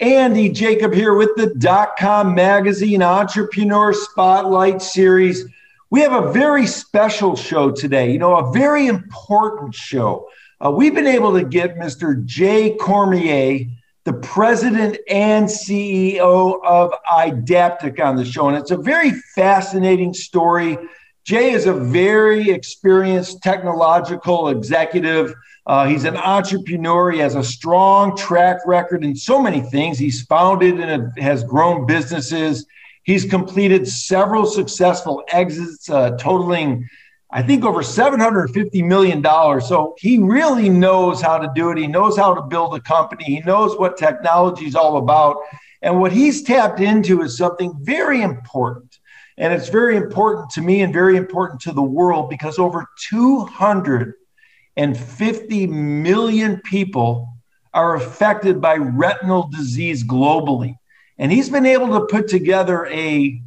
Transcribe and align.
Andy 0.00 0.48
Jacob 0.48 0.92
here 0.92 1.14
with 1.14 1.36
the 1.36 1.54
dot 1.54 1.96
com 1.96 2.34
Magazine 2.34 3.00
Entrepreneur 3.02 3.92
Spotlight 3.92 4.82
Series. 4.82 5.44
We 5.90 6.00
have 6.00 6.12
a 6.12 6.32
very 6.32 6.66
special 6.66 7.36
show 7.36 7.70
today, 7.70 8.10
you 8.10 8.18
know, 8.18 8.36
a 8.36 8.52
very 8.52 8.88
important 8.88 9.72
show. 9.72 10.28
Uh, 10.60 10.72
we've 10.72 10.94
been 10.94 11.06
able 11.06 11.32
to 11.34 11.44
get 11.44 11.76
Mr. 11.76 12.24
Jay 12.24 12.74
Cormier, 12.74 13.66
the 14.02 14.14
president 14.14 14.98
and 15.08 15.46
CEO 15.46 16.58
of 16.64 16.92
Eyedaptic, 17.08 18.04
on 18.04 18.16
the 18.16 18.24
show. 18.24 18.48
And 18.48 18.56
it's 18.56 18.72
a 18.72 18.76
very 18.76 19.12
fascinating 19.36 20.12
story. 20.12 20.76
Jay 21.22 21.52
is 21.52 21.66
a 21.66 21.72
very 21.72 22.50
experienced 22.50 23.42
technological 23.42 24.48
executive 24.48 25.34
uh, 25.66 25.86
he's 25.86 26.04
an 26.04 26.16
entrepreneur. 26.16 27.10
He 27.10 27.18
has 27.20 27.36
a 27.36 27.42
strong 27.42 28.16
track 28.16 28.58
record 28.66 29.02
in 29.02 29.16
so 29.16 29.40
many 29.40 29.60
things. 29.60 29.98
He's 29.98 30.22
founded 30.22 30.78
and 30.78 31.16
has 31.18 31.42
grown 31.42 31.86
businesses. 31.86 32.66
He's 33.04 33.24
completed 33.24 33.88
several 33.88 34.44
successful 34.44 35.24
exits, 35.28 35.88
uh, 35.88 36.16
totaling, 36.18 36.88
I 37.30 37.42
think, 37.42 37.64
over 37.64 37.80
$750 37.80 38.84
million. 38.86 39.22
So 39.62 39.94
he 39.98 40.18
really 40.18 40.68
knows 40.68 41.22
how 41.22 41.38
to 41.38 41.50
do 41.54 41.70
it. 41.70 41.78
He 41.78 41.86
knows 41.86 42.16
how 42.16 42.34
to 42.34 42.42
build 42.42 42.74
a 42.74 42.80
company. 42.80 43.24
He 43.24 43.40
knows 43.40 43.78
what 43.78 43.96
technology 43.96 44.66
is 44.66 44.74
all 44.74 44.98
about. 44.98 45.36
And 45.80 45.98
what 45.98 46.12
he's 46.12 46.42
tapped 46.42 46.80
into 46.80 47.22
is 47.22 47.38
something 47.38 47.74
very 47.80 48.20
important. 48.20 48.98
And 49.36 49.52
it's 49.52 49.68
very 49.68 49.96
important 49.96 50.50
to 50.50 50.60
me 50.60 50.82
and 50.82 50.92
very 50.92 51.16
important 51.16 51.60
to 51.62 51.72
the 51.72 51.82
world 51.82 52.30
because 52.30 52.58
over 52.58 52.86
200 53.08 54.14
and 54.76 54.98
50 54.98 55.66
million 55.66 56.60
people 56.60 57.28
are 57.72 57.96
affected 57.96 58.60
by 58.60 58.74
retinal 58.74 59.48
disease 59.48 60.04
globally. 60.04 60.76
And 61.18 61.30
he's 61.30 61.48
been 61.48 61.66
able 61.66 61.98
to 61.98 62.06
put 62.06 62.28
together 62.28 62.86
a, 62.86 63.40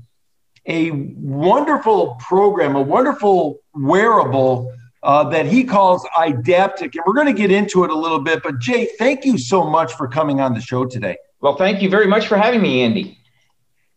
a 0.65 0.91
wonderful 0.91 2.17
program, 2.19 2.75
a 2.75 2.81
wonderful 2.81 3.59
wearable 3.73 4.73
uh, 5.03 5.29
that 5.29 5.45
he 5.45 5.63
calls 5.63 6.05
Eyedaptic. 6.17 6.95
And 6.95 7.03
we're 7.05 7.13
going 7.13 7.27
to 7.27 7.33
get 7.33 7.51
into 7.51 7.83
it 7.83 7.89
a 7.89 7.95
little 7.95 8.19
bit. 8.19 8.43
But 8.43 8.59
Jay, 8.59 8.89
thank 8.97 9.25
you 9.25 9.37
so 9.37 9.63
much 9.63 9.93
for 9.93 10.07
coming 10.07 10.39
on 10.41 10.53
the 10.53 10.61
show 10.61 10.85
today. 10.85 11.17
Well, 11.39 11.55
thank 11.55 11.81
you 11.81 11.89
very 11.89 12.07
much 12.07 12.27
for 12.27 12.37
having 12.37 12.61
me, 12.61 12.81
Andy. 12.81 13.17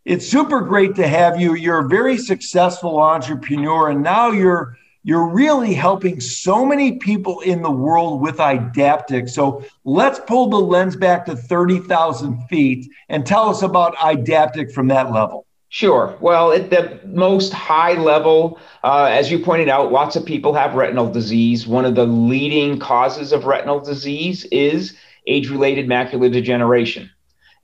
It's 0.05 0.27
super 0.27 0.61
great 0.61 0.95
to 0.95 1.07
have 1.07 1.39
you. 1.39 1.55
You're 1.55 1.85
a 1.85 1.87
very 1.87 2.17
successful 2.17 2.99
entrepreneur, 2.99 3.89
and 3.89 4.01
now 4.01 4.31
you're 4.31 4.75
you're 5.03 5.27
really 5.27 5.73
helping 5.73 6.19
so 6.19 6.65
many 6.65 6.93
people 6.93 7.39
in 7.41 7.61
the 7.61 7.71
world 7.71 8.21
with 8.21 8.37
Eyedaptic. 8.37 9.29
So 9.29 9.63
let's 9.83 10.19
pull 10.19 10.49
the 10.49 10.59
lens 10.59 10.95
back 10.95 11.25
to 11.25 11.35
30,000 11.35 12.47
feet 12.47 12.91
and 13.09 13.25
tell 13.25 13.49
us 13.49 13.63
about 13.63 13.95
Eyedaptic 13.95 14.71
from 14.71 14.87
that 14.89 15.11
level. 15.11 15.45
Sure. 15.69 16.17
Well, 16.19 16.51
at 16.51 16.69
the 16.69 16.99
most 17.05 17.53
high 17.53 17.93
level, 17.93 18.59
uh, 18.83 19.05
as 19.09 19.31
you 19.31 19.39
pointed 19.39 19.69
out, 19.69 19.91
lots 19.91 20.17
of 20.17 20.25
people 20.25 20.53
have 20.53 20.75
retinal 20.75 21.09
disease. 21.09 21.65
One 21.65 21.85
of 21.85 21.95
the 21.95 22.05
leading 22.05 22.77
causes 22.77 23.31
of 23.31 23.45
retinal 23.45 23.79
disease 23.79 24.43
is 24.51 24.95
age 25.27 25.49
related 25.49 25.87
macular 25.87 26.31
degeneration. 26.31 27.09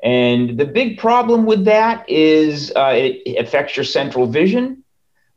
And 0.03 0.57
the 0.57 0.65
big 0.65 0.97
problem 0.97 1.45
with 1.45 1.65
that 1.65 2.09
is 2.09 2.71
uh, 2.75 2.93
it 2.95 3.37
affects 3.45 3.75
your 3.75 3.83
central 3.83 4.25
vision 4.25 4.83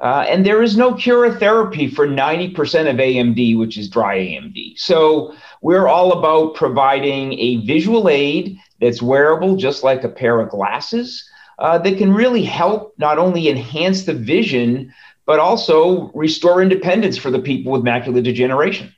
uh, 0.01 0.25
and 0.29 0.47
there 0.47 0.63
is 0.63 0.77
no 0.77 0.95
cure 0.95 1.31
therapy 1.35 1.87
for 1.87 2.07
90% 2.07 2.55
of 2.89 2.97
AMD, 2.97 3.59
which 3.59 3.77
is 3.77 3.89
dry 3.89 4.19
AMD. 4.19 4.79
So 4.79 5.35
we're 5.61 5.89
all 5.89 6.19
about 6.19 6.55
providing 6.55 7.39
a 7.39 7.65
visual 7.67 8.09
aid 8.09 8.59
that's 8.81 9.03
wearable, 9.03 9.57
just 9.57 9.85
like 9.85 10.03
a 10.05 10.09
pair 10.09 10.41
of 10.41 10.49
glasses, 10.49 11.29
uh, 11.59 11.77
that 11.79 11.99
can 11.99 12.13
really 12.13 12.43
help 12.43 12.95
not 12.97 13.19
only 13.19 13.51
enhance 13.51 14.05
the 14.05 14.15
vision, 14.15 14.93
but 15.27 15.39
also 15.39 16.11
restore 16.13 16.63
independence 16.63 17.19
for 17.19 17.31
the 17.31 17.39
people 17.39 17.71
with 17.71 17.83
macular 17.83 18.23
degeneration. 18.23 18.95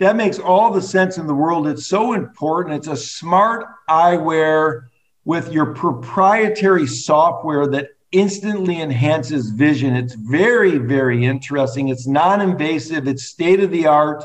That 0.00 0.16
makes 0.16 0.40
all 0.40 0.72
the 0.72 0.82
sense 0.82 1.18
in 1.18 1.28
the 1.28 1.34
world. 1.34 1.68
It's 1.68 1.86
so 1.86 2.12
important. 2.12 2.74
It's 2.74 2.88
a 2.88 2.96
smart 2.96 3.66
eyewear 3.88 4.88
with 5.24 5.52
your 5.52 5.72
proprietary 5.72 6.86
software 6.86 7.66
that 7.68 7.95
instantly 8.12 8.80
enhances 8.80 9.50
vision. 9.50 9.94
It's 9.94 10.14
very, 10.14 10.78
very 10.78 11.24
interesting. 11.24 11.88
It's 11.88 12.06
non 12.06 12.40
invasive, 12.40 13.06
it's 13.06 13.24
state 13.24 13.60
of 13.60 13.70
the 13.70 13.86
art. 13.86 14.24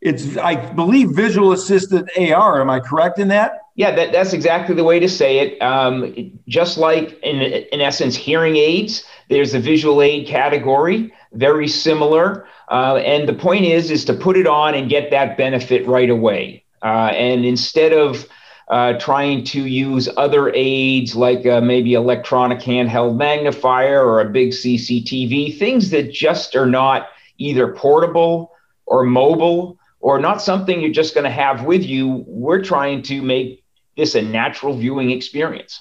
It's, 0.00 0.36
I 0.38 0.54
believe, 0.54 1.10
visual 1.10 1.52
assisted 1.52 2.08
AR. 2.18 2.60
Am 2.62 2.70
I 2.70 2.80
correct 2.80 3.18
in 3.18 3.28
that? 3.28 3.60
Yeah, 3.74 3.94
that, 3.96 4.12
that's 4.12 4.32
exactly 4.32 4.74
the 4.74 4.84
way 4.84 4.98
to 4.98 5.08
say 5.08 5.40
it. 5.40 5.58
Um, 5.60 6.32
just 6.48 6.78
like, 6.78 7.18
in, 7.22 7.40
in 7.40 7.80
essence, 7.80 8.16
hearing 8.16 8.56
aids, 8.56 9.04
there's 9.28 9.52
a 9.52 9.60
visual 9.60 10.00
aid 10.00 10.26
category, 10.26 11.12
very 11.32 11.68
similar. 11.68 12.46
Uh, 12.70 12.96
and 12.96 13.28
the 13.28 13.34
point 13.34 13.66
is, 13.66 13.90
is 13.90 14.04
to 14.06 14.14
put 14.14 14.38
it 14.38 14.46
on 14.46 14.74
and 14.74 14.88
get 14.88 15.10
that 15.10 15.36
benefit 15.36 15.86
right 15.86 16.08
away. 16.08 16.64
Uh, 16.82 17.12
and 17.12 17.44
instead 17.44 17.92
of 17.92 18.26
uh, 18.70 18.92
trying 19.00 19.42
to 19.42 19.66
use 19.66 20.08
other 20.16 20.52
aids 20.54 21.16
like 21.16 21.44
uh, 21.44 21.60
maybe 21.60 21.94
electronic 21.94 22.60
handheld 22.60 23.16
magnifier 23.16 24.00
or 24.00 24.20
a 24.20 24.30
big 24.30 24.50
CCTV, 24.50 25.58
things 25.58 25.90
that 25.90 26.12
just 26.12 26.54
are 26.54 26.66
not 26.66 27.08
either 27.38 27.74
portable 27.74 28.52
or 28.86 29.02
mobile 29.02 29.76
or 29.98 30.20
not 30.20 30.40
something 30.40 30.80
you're 30.80 30.92
just 30.92 31.14
going 31.14 31.24
to 31.24 31.30
have 31.30 31.64
with 31.64 31.82
you. 31.82 32.24
We're 32.28 32.62
trying 32.62 33.02
to 33.02 33.20
make 33.20 33.64
this 33.96 34.14
a 34.14 34.22
natural 34.22 34.76
viewing 34.76 35.10
experience. 35.10 35.80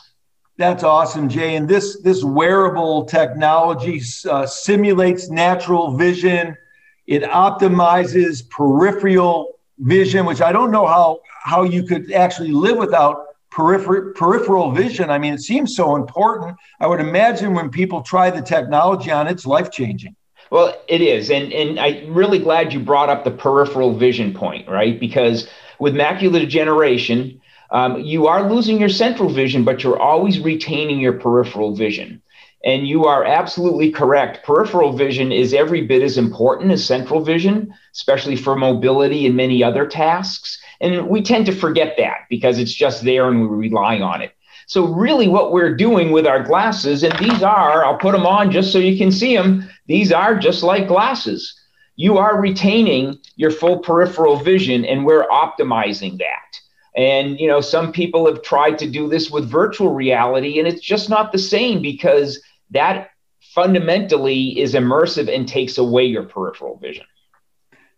That's 0.57 0.83
awesome, 0.83 1.29
Jay. 1.29 1.55
And 1.55 1.69
this 1.69 2.01
this 2.01 2.23
wearable 2.23 3.05
technology 3.05 4.01
uh, 4.28 4.47
simulates 4.47 5.29
natural 5.29 5.95
vision. 5.95 6.57
It 7.05 7.22
optimizes 7.23 8.49
peripheral 8.49 9.59
vision, 9.79 10.25
which 10.25 10.41
I 10.41 10.51
don't 10.51 10.72
know 10.72 10.85
how 10.85 11.22
how 11.44 11.63
you 11.63 11.84
could 11.84 12.12
actually 12.12 12.51
live 12.51 12.78
without 12.78 13.25
peripher- 13.51 14.13
peripheral 14.13 14.72
vision. 14.72 15.09
I 15.09 15.17
mean, 15.17 15.34
it 15.34 15.41
seems 15.41 15.76
so 15.76 15.96
important. 15.96 16.58
I 16.79 16.87
would 16.87 16.99
imagine 16.99 17.53
when 17.53 17.70
people 17.70 18.02
try 18.02 18.29
the 18.29 18.41
technology 18.41 19.09
on, 19.11 19.28
it's 19.28 19.46
life 19.46 19.72
changing. 19.72 20.16
Well, 20.52 20.76
it 20.87 21.02
is, 21.02 21.29
and 21.29 21.53
and 21.53 21.79
I'm 21.79 22.14
really 22.14 22.40
glad 22.40 22.73
you 22.73 22.79
brought 22.79 23.09
up 23.09 23.23
the 23.23 23.31
peripheral 23.31 23.96
vision 23.96 24.34
point, 24.34 24.67
right? 24.67 24.99
Because 24.99 25.47
with 25.78 25.93
macular 25.93 26.40
degeneration, 26.40 27.40
um, 27.72 28.02
you 28.02 28.28
are 28.28 28.49
losing 28.49 28.79
your 28.79 28.90
central 28.90 29.29
vision, 29.29 29.64
but 29.64 29.84
you're 29.84 29.99
always 29.99 30.40
retaining 30.40 30.99
your 30.99 31.14
peripheral 31.14 31.76
vision. 31.76 32.22
And 32.66 32.88
you 32.88 33.06
are 33.06 33.23
absolutely 33.23 33.90
correct. 33.91 34.46
Peripheral 34.46 34.91
vision 34.91 35.32
is 35.32 35.53
every 35.53 35.82
bit 35.82 36.02
as 36.02 36.17
important 36.17 36.72
as 36.72 36.84
central 36.84 37.22
vision, 37.22 37.73
especially 37.94 38.35
for 38.35 38.56
mobility 38.56 39.26
and 39.26 39.35
many 39.35 39.64
other 39.64 39.85
tasks. 39.85 40.59
And 40.82 41.08
we 41.08 41.22
tend 41.22 41.46
to 41.46 41.53
forget 41.53 41.96
that 41.97 42.26
because 42.29 42.59
it's 42.59 42.73
just 42.73 43.03
there 43.03 43.29
and 43.29 43.41
we 43.41 43.47
rely 43.70 44.00
on 44.00 44.22
it. 44.22 44.34
So, 44.67 44.85
really, 44.85 45.28
what 45.28 45.52
we're 45.52 45.76
doing 45.76 46.11
with 46.11 46.28
our 46.28 46.44
glasses, 46.44 47.02
and 47.02 47.17
these 47.17 47.41
are, 47.41 47.84
I'll 47.84 47.97
put 47.97 48.11
them 48.11 48.28
on 48.28 48.52
just 48.52 48.72
so 48.72 48.78
you 48.78 48.97
can 48.97 49.12
see 49.12 49.35
them, 49.35 49.67
these 49.88 50.12
are 50.12 50.38
just 50.38 50.62
like 50.62 50.88
glasses. 50.88 51.59
You 51.96 52.20
are 52.20 52.40
retaining 52.40 53.17
your 53.35 53.50
full 53.50 53.79
peripheral 53.79 54.35
vision, 54.35 54.85
and 54.85 55.05
we're 55.05 55.26
optimizing 55.28 56.20
that. 56.20 56.59
And 56.96 57.40
you 57.40 57.47
know, 57.47 57.62
some 57.62 57.91
people 57.91 58.28
have 58.28 58.44
tried 58.44 58.78
to 58.79 58.88
do 58.88 59.09
this 59.09 59.32
with 59.32 59.50
virtual 59.50 59.91
reality, 59.91 60.59
and 60.59 60.67
it's 60.67 60.82
just 60.82 61.09
not 61.09 61.32
the 61.32 61.40
same 61.40 61.82
because 61.82 62.40
that 62.71 63.09
fundamentally 63.39 64.59
is 64.59 64.73
immersive 64.73 65.33
and 65.33 65.47
takes 65.47 65.77
away 65.77 66.05
your 66.05 66.23
peripheral 66.23 66.77
vision. 66.77 67.05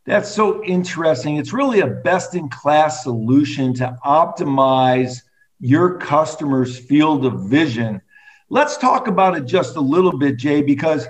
That's 0.05 0.29
so 0.29 0.63
interesting. 0.63 1.37
It's 1.37 1.53
really 1.53 1.81
a 1.81 1.87
best 1.87 2.35
in 2.35 2.49
class 2.49 3.03
solution 3.03 3.73
to 3.75 3.95
optimize 4.05 5.21
your 5.59 5.99
customer's 5.99 6.79
field 6.79 7.25
of 7.25 7.49
vision. 7.49 8.01
Let's 8.49 8.77
talk 8.77 9.07
about 9.07 9.37
it 9.37 9.45
just 9.45 9.75
a 9.75 9.81
little 9.81 10.17
bit, 10.17 10.37
Jay, 10.37 10.61
because 10.61 11.07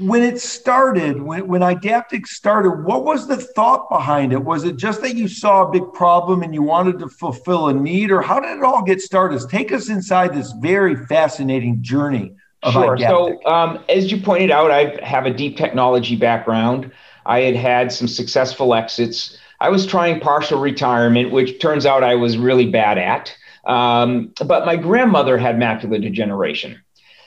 when 0.00 0.22
it 0.22 0.40
started, 0.40 1.20
when, 1.20 1.46
when 1.46 1.60
Eyedaptic 1.60 2.26
started, 2.26 2.84
what 2.84 3.04
was 3.04 3.28
the 3.28 3.36
thought 3.36 3.90
behind 3.90 4.32
it? 4.32 4.42
Was 4.42 4.64
it 4.64 4.76
just 4.76 5.02
that 5.02 5.14
you 5.14 5.28
saw 5.28 5.66
a 5.66 5.70
big 5.70 5.92
problem 5.92 6.42
and 6.42 6.54
you 6.54 6.62
wanted 6.62 6.98
to 7.00 7.08
fulfill 7.08 7.68
a 7.68 7.74
need, 7.74 8.10
or 8.10 8.22
how 8.22 8.40
did 8.40 8.56
it 8.56 8.64
all 8.64 8.82
get 8.82 9.02
started? 9.02 9.42
Take 9.50 9.70
us 9.70 9.90
inside 9.90 10.32
this 10.32 10.52
very 10.52 10.96
fascinating 11.06 11.82
journey 11.82 12.34
sure. 12.70 12.98
So, 12.98 13.44
um, 13.44 13.84
as 13.88 14.12
you 14.12 14.20
pointed 14.20 14.50
out, 14.50 14.70
I 14.70 15.04
have 15.04 15.26
a 15.26 15.32
deep 15.32 15.56
technology 15.56 16.16
background. 16.16 16.92
I 17.26 17.40
had 17.40 17.56
had 17.56 17.92
some 17.92 18.08
successful 18.08 18.74
exits. 18.74 19.36
I 19.60 19.68
was 19.68 19.86
trying 19.86 20.20
partial 20.20 20.60
retirement, 20.60 21.30
which 21.30 21.60
turns 21.60 21.86
out 21.86 22.02
I 22.02 22.14
was 22.14 22.36
really 22.36 22.70
bad 22.70 22.98
at. 22.98 23.34
Um, 23.64 24.32
but 24.44 24.66
my 24.66 24.76
grandmother 24.76 25.38
had 25.38 25.56
macular 25.56 26.00
degeneration. 26.00 26.82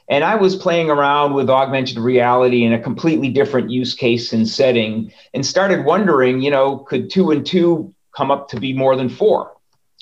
And 0.07 0.23
I 0.23 0.35
was 0.35 0.55
playing 0.55 0.89
around 0.89 1.33
with 1.33 1.49
augmented 1.49 1.97
reality 1.97 2.63
in 2.63 2.73
a 2.73 2.79
completely 2.79 3.29
different 3.29 3.71
use 3.71 3.95
case 3.95 4.33
and 4.33 4.47
setting 4.47 5.11
and 5.33 5.45
started 5.45 5.85
wondering, 5.85 6.41
you 6.41 6.51
know, 6.51 6.77
could 6.79 7.09
two 7.09 7.31
and 7.31 7.45
two 7.45 7.93
come 8.15 8.29
up 8.29 8.49
to 8.49 8.59
be 8.59 8.71
more 8.71 8.95
than 8.95 9.09
four? 9.09 9.53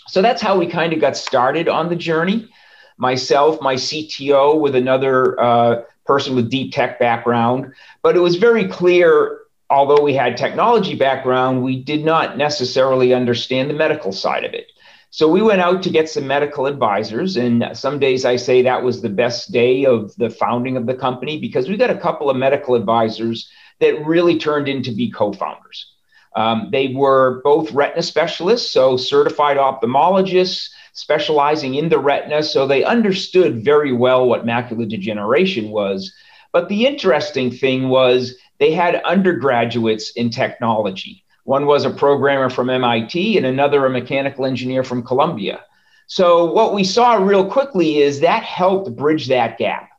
So 0.08 0.22
that's 0.22 0.42
how 0.42 0.58
we 0.58 0.68
kind 0.68 0.92
of 0.92 1.00
got 1.00 1.16
started 1.16 1.70
on 1.70 1.88
the 1.88 1.96
journey. 1.96 2.50
Myself, 2.98 3.62
my 3.62 3.76
CTO, 3.76 4.60
with 4.60 4.76
another 4.76 5.40
uh, 5.40 5.82
person 6.06 6.36
with 6.36 6.50
deep 6.50 6.74
tech 6.74 7.00
background. 7.00 7.74
But 8.02 8.16
it 8.16 8.20
was 8.20 8.36
very 8.36 8.68
clear 8.68 9.40
although 9.74 10.04
we 10.04 10.14
had 10.14 10.38
technology 10.38 10.96
background, 10.96 11.64
we 11.64 11.82
did 11.82 12.06
not 12.06 12.38
necessarily 12.38 13.14
understand 13.14 13.70
the 13.70 13.74
medical 13.74 14.12
side 14.12 14.44
of 14.44 14.54
it. 14.54 14.72
So 15.10 15.28
we 15.28 15.42
went 15.42 15.62
out 15.62 15.84
to 15.84 15.90
get 15.90 16.10
some 16.10 16.26
medical 16.26 16.66
advisors, 16.66 17.38
and 17.38 17.70
some 17.74 18.00
days 18.00 18.26
I 18.26 18.36
say 18.36 18.64
that 18.64 18.84
was 18.84 19.02
the 19.02 19.10
best 19.10 19.52
day 19.52 19.86
of 19.86 20.16
the 20.16 20.30
founding 20.30 20.76
of 20.76 20.86
the 20.86 20.96
company 20.96 21.40
because 21.40 21.70
we 21.70 21.78
got 21.78 21.92
a 21.92 22.00
couple 22.00 22.30
of 22.30 22.38
medical 22.38 22.76
advisors 22.76 23.50
that 23.80 24.06
really 24.06 24.40
turned 24.40 24.68
into 24.68 24.92
be 24.92 25.12
co-founders. 25.12 25.92
Um, 26.36 26.70
they 26.72 26.94
were 26.96 27.42
both 27.44 27.72
retina 27.74 28.02
specialists, 28.02 28.72
so 28.72 28.98
certified 28.98 29.58
ophthalmologists 29.58 30.70
specializing 30.94 31.76
in 31.76 31.90
the 31.90 32.00
retina, 32.00 32.44
so 32.44 32.66
they 32.66 32.84
understood 32.84 33.64
very 33.64 33.92
well 33.92 34.28
what 34.28 34.46
macular 34.46 34.88
degeneration 34.88 35.70
was. 35.70 36.14
But 36.52 36.70
the 36.70 36.86
interesting 36.86 37.52
thing 37.52 37.90
was 37.90 38.36
they 38.60 38.72
had 38.72 39.02
undergraduates 39.04 40.12
in 40.12 40.30
technology. 40.30 41.26
One 41.44 41.66
was 41.66 41.84
a 41.84 41.90
programmer 41.90 42.50
from 42.50 42.70
MIT 42.70 43.38
and 43.38 43.46
another 43.46 43.86
a 43.86 43.90
mechanical 43.90 44.46
engineer 44.46 44.84
from 44.84 45.04
Columbia. 45.04 45.62
So, 46.06 46.52
what 46.52 46.74
we 46.74 46.84
saw 46.84 47.16
real 47.16 47.50
quickly 47.50 47.98
is 47.98 48.20
that 48.20 48.44
helped 48.44 48.96
bridge 48.96 49.28
that 49.28 49.58
gap. 49.58 49.90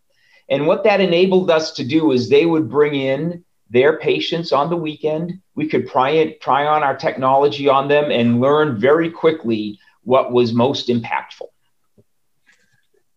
And 0.48 0.66
what 0.66 0.84
that 0.84 1.00
enabled 1.00 1.50
us 1.50 1.72
to 1.72 1.84
do 1.84 2.12
is 2.12 2.28
they 2.28 2.46
would 2.46 2.70
bring 2.70 2.94
in 2.94 3.44
their 3.70 3.98
patients 3.98 4.52
on 4.52 4.70
the 4.70 4.76
weekend. 4.76 5.40
We 5.54 5.66
could 5.66 5.88
try, 5.88 6.10
it, 6.10 6.40
try 6.40 6.66
on 6.66 6.82
our 6.82 6.96
technology 6.96 7.68
on 7.68 7.88
them 7.88 8.10
and 8.10 8.40
learn 8.40 8.78
very 8.78 9.10
quickly 9.10 9.78
what 10.04 10.32
was 10.32 10.52
most 10.52 10.88
impactful. 10.88 11.48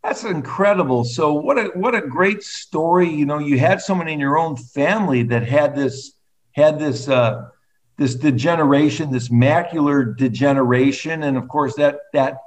That's 0.03 0.23
incredible. 0.23 1.03
So 1.03 1.33
what 1.33 1.57
a 1.57 1.65
what 1.73 1.93
a 1.93 2.01
great 2.01 2.41
story. 2.41 3.09
You 3.09 3.25
know, 3.25 3.39
you 3.39 3.59
had 3.59 3.81
someone 3.81 4.07
in 4.07 4.19
your 4.19 4.37
own 4.37 4.55
family 4.55 5.23
that 5.23 5.45
had 5.47 5.75
this 5.75 6.13
had 6.53 6.79
this 6.79 7.09
uh, 7.09 7.49
this 7.97 8.15
degeneration, 8.15 9.11
this 9.11 9.29
macular 9.29 10.15
degeneration, 10.15 11.23
and 11.23 11.35
of 11.35 11.47
course 11.49 11.75
that 11.75 11.99
that 12.13 12.37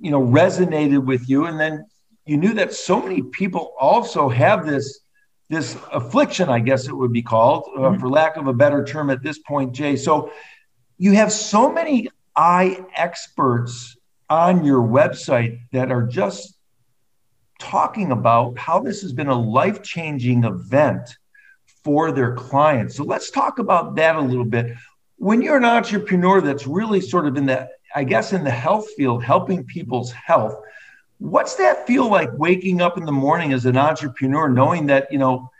you 0.00 0.10
know 0.10 0.20
resonated 0.20 1.04
with 1.04 1.28
you. 1.28 1.46
And 1.46 1.60
then 1.60 1.86
you 2.24 2.38
knew 2.38 2.54
that 2.54 2.72
so 2.72 3.00
many 3.00 3.22
people 3.22 3.74
also 3.78 4.28
have 4.28 4.66
this 4.66 5.00
this 5.48 5.76
affliction, 5.92 6.48
I 6.48 6.58
guess 6.58 6.88
it 6.88 6.92
would 6.92 7.12
be 7.12 7.22
called, 7.22 7.70
uh, 7.76 7.80
mm-hmm. 7.80 8.00
for 8.00 8.08
lack 8.08 8.36
of 8.36 8.48
a 8.48 8.52
better 8.52 8.84
term 8.84 9.10
at 9.10 9.22
this 9.22 9.38
point, 9.38 9.72
Jay. 9.72 9.94
So 9.94 10.32
you 10.98 11.12
have 11.12 11.30
so 11.30 11.70
many 11.70 12.08
eye 12.36 12.84
experts 12.94 13.96
on 14.28 14.64
your 14.64 14.82
website 14.82 15.60
that 15.72 15.90
are 15.90 16.02
just 16.02 16.54
talking 17.58 18.12
about 18.12 18.58
how 18.58 18.80
this 18.80 19.02
has 19.02 19.12
been 19.12 19.28
a 19.28 19.40
life 19.40 19.82
changing 19.82 20.44
event 20.44 21.16
for 21.82 22.12
their 22.12 22.34
clients. 22.34 22.96
So 22.96 23.04
let's 23.04 23.30
talk 23.30 23.58
about 23.58 23.96
that 23.96 24.16
a 24.16 24.20
little 24.20 24.44
bit. 24.44 24.76
When 25.16 25.40
you're 25.40 25.56
an 25.56 25.64
entrepreneur 25.64 26.40
that's 26.40 26.66
really 26.66 27.00
sort 27.00 27.26
of 27.26 27.36
in 27.36 27.46
the, 27.46 27.68
I 27.94 28.04
guess, 28.04 28.32
in 28.32 28.44
the 28.44 28.50
health 28.50 28.88
field, 28.96 29.22
helping 29.24 29.64
people's 29.64 30.12
health, 30.12 30.56
what's 31.18 31.54
that 31.56 31.86
feel 31.86 32.10
like 32.10 32.28
waking 32.34 32.82
up 32.82 32.98
in 32.98 33.06
the 33.06 33.12
morning 33.12 33.52
as 33.52 33.64
an 33.64 33.78
entrepreneur, 33.78 34.48
knowing 34.48 34.86
that, 34.86 35.10
you 35.10 35.18
know, 35.18 35.50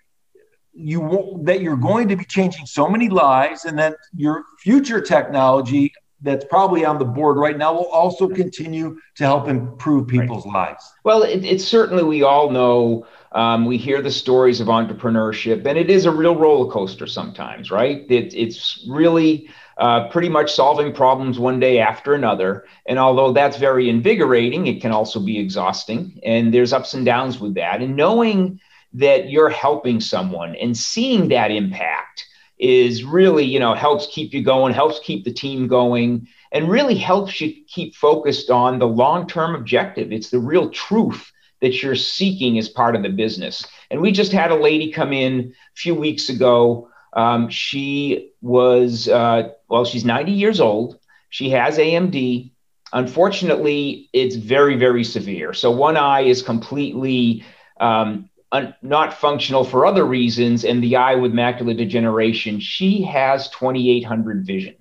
you 0.75 1.41
that 1.45 1.63
you're 1.63 1.77
going 1.77 2.09
to 2.09 2.17
be 2.17 2.25
changing 2.25 2.67
so 2.67 2.87
many 2.87 3.09
lives 3.09 3.65
and 3.65 3.79
that 3.79 3.97
your 4.15 4.45
future 4.59 5.01
technology 5.01 5.91
that's 6.23 6.45
probably 6.47 6.85
on 6.85 6.99
the 6.99 7.05
board 7.05 7.37
right 7.37 7.59
now 7.59 7.75
will 7.75 7.87
also 7.87 8.29
continue 8.29 8.99
to 9.17 9.25
help 9.25 9.49
improve 9.49 10.09
people's 10.09 10.47
right. 10.47 10.69
lives? 10.69 10.93
Well, 11.05 11.23
it, 11.23 11.45
it's 11.45 11.65
certainly, 11.65 12.03
we 12.03 12.23
all 12.23 12.51
know, 12.51 13.07
um, 13.33 13.67
we 13.67 13.77
hear 13.77 14.01
the 14.01 14.11
stories 14.11 14.61
of 14.61 14.69
entrepreneurship, 14.69 15.67
and 15.67 15.77
it 15.77 15.91
is 15.91 16.07
a 16.07 16.11
real 16.11 16.35
roller 16.35 16.71
coaster 16.73 17.07
sometimes, 17.07 17.71
right? 17.71 18.07
It, 18.09 18.35
it's 18.35 18.87
really 18.89 19.51
uh, 19.77 20.09
pretty 20.09 20.31
much 20.31 20.55
solving 20.55 20.93
problems 20.93 21.39
one 21.39 21.61
day 21.61 21.79
after 21.79 22.15
another. 22.15 22.65
And 22.87 22.99
although 22.99 23.33
that's 23.33 23.59
very 23.59 23.91
invigorating, 23.91 24.67
it 24.67 24.81
can 24.81 24.91
also 24.91 25.21
be 25.21 25.39
exhausting. 25.39 26.19
And 26.25 26.53
there's 26.53 26.73
ups 26.73 26.95
and 26.95 27.05
downs 27.05 27.39
with 27.39 27.55
that. 27.57 27.83
And 27.83 27.95
knowing 27.95 28.59
that 28.95 29.29
you're 29.29 29.51
helping 29.51 30.01
someone 30.01 30.55
and 30.57 30.75
seeing 30.75 31.29
that 31.29 31.51
impact 31.51 32.16
is 32.59 33.05
really, 33.05 33.45
you 33.45 33.61
know, 33.61 33.75
helps 33.75 34.07
keep 34.07 34.33
you 34.33 34.43
going, 34.43 34.73
helps 34.73 34.99
keep 35.01 35.25
the 35.25 35.33
team 35.33 35.69
going, 35.69 36.27
and 36.53 36.71
really 36.71 36.97
helps 36.97 37.41
you 37.41 37.53
keep 37.67 37.95
focused 37.95 38.51
on 38.51 38.79
the 38.79 38.87
long 38.87 39.27
term 39.27 39.55
objective. 39.55 40.13
It's 40.13 40.31
the 40.31 40.39
real 40.39 40.71
truth 40.71 41.33
that 41.61 41.83
you're 41.83 41.97
seeking 41.97 42.59
as 42.59 42.69
part 42.69 42.97
of 42.97 43.03
the 43.03 43.09
business. 43.09 43.67
And 43.91 44.01
we 44.01 44.13
just 44.13 44.33
had 44.33 44.51
a 44.51 44.57
lady 44.57 44.93
come 44.93 45.13
in 45.13 45.55
a 45.55 45.77
few 45.77 45.95
weeks 45.95 46.29
ago. 46.29 46.91
Um, 47.13 47.49
she 47.49 48.33
was, 48.43 49.09
uh, 49.09 49.51
well, 49.69 49.85
she's 49.85 50.05
90 50.05 50.33
years 50.33 50.61
old. 50.61 50.99
She 51.31 51.51
has 51.51 51.79
AMD. 51.79 52.53
Unfortunately, 52.93 54.09
it's 54.13 54.37
very, 54.37 54.77
very 54.77 55.03
severe. 55.03 55.53
So 55.53 55.71
one 55.71 55.97
eye 55.97 56.23
is 56.23 56.43
completely 56.43 57.45
um, 57.81 58.31
un- 58.53 58.75
not 58.83 59.15
functional 59.15 59.65
for 59.65 59.87
other 59.87 60.05
reasons, 60.05 60.65
and 60.65 60.83
the 60.83 60.97
eye 60.97 61.15
with 61.15 61.33
macular 61.33 61.77
degeneration, 61.77 62.61
she 62.61 63.03
has 63.03 63.49
2800 63.51 64.47
vision. 64.47 64.75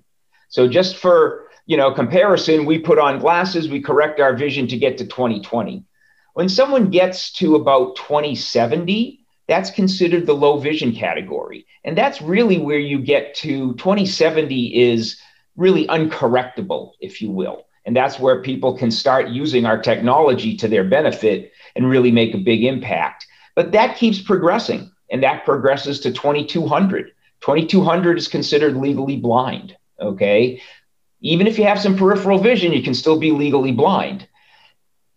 So 0.48 0.68
just 0.68 0.96
for 0.96 1.48
you 1.66 1.76
know 1.76 1.92
comparison, 1.92 2.64
we 2.64 2.78
put 2.78 2.98
on 2.98 3.18
glasses, 3.18 3.68
we 3.68 3.80
correct 3.80 4.20
our 4.20 4.34
vision 4.34 4.68
to 4.68 4.76
get 4.76 4.98
to 4.98 5.06
2020. 5.06 5.84
When 6.34 6.48
someone 6.48 6.90
gets 6.90 7.32
to 7.34 7.54
about 7.54 7.96
2070, 7.96 9.24
that's 9.48 9.70
considered 9.70 10.26
the 10.26 10.34
low 10.34 10.58
vision 10.58 10.92
category. 10.92 11.66
And 11.84 11.96
that's 11.96 12.20
really 12.20 12.58
where 12.58 12.78
you 12.78 13.00
get 13.00 13.34
to 13.36 13.74
2070 13.74 14.90
is 14.90 15.20
really 15.56 15.86
uncorrectable, 15.86 16.92
if 17.00 17.22
you 17.22 17.30
will. 17.30 17.64
And 17.84 17.96
that's 17.96 18.18
where 18.18 18.42
people 18.42 18.76
can 18.76 18.90
start 18.90 19.28
using 19.28 19.64
our 19.64 19.80
technology 19.80 20.56
to 20.56 20.68
their 20.68 20.84
benefit 20.84 21.52
and 21.76 21.88
really 21.88 22.10
make 22.10 22.34
a 22.34 22.38
big 22.38 22.64
impact. 22.64 23.25
But 23.56 23.72
that 23.72 23.96
keeps 23.96 24.20
progressing, 24.20 24.92
and 25.10 25.24
that 25.24 25.44
progresses 25.44 25.98
to 26.00 26.12
2200. 26.12 27.10
2200 27.40 28.18
is 28.18 28.28
considered 28.28 28.76
legally 28.76 29.16
blind. 29.16 29.76
Okay. 29.98 30.60
Even 31.20 31.46
if 31.46 31.58
you 31.58 31.64
have 31.64 31.80
some 31.80 31.96
peripheral 31.96 32.38
vision, 32.38 32.72
you 32.72 32.82
can 32.82 32.94
still 32.94 33.18
be 33.18 33.32
legally 33.32 33.72
blind. 33.72 34.28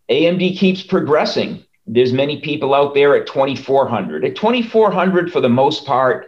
AMD 0.10 0.58
keeps 0.58 0.81
progressing. 0.81 1.63
There's 1.86 2.13
many 2.13 2.39
people 2.39 2.74
out 2.74 2.93
there 2.93 3.15
at 3.15 3.27
2400. 3.27 4.24
At 4.25 4.36
2400, 4.36 5.31
for 5.31 5.41
the 5.41 5.50
most 5.50 5.86
part, 5.86 6.27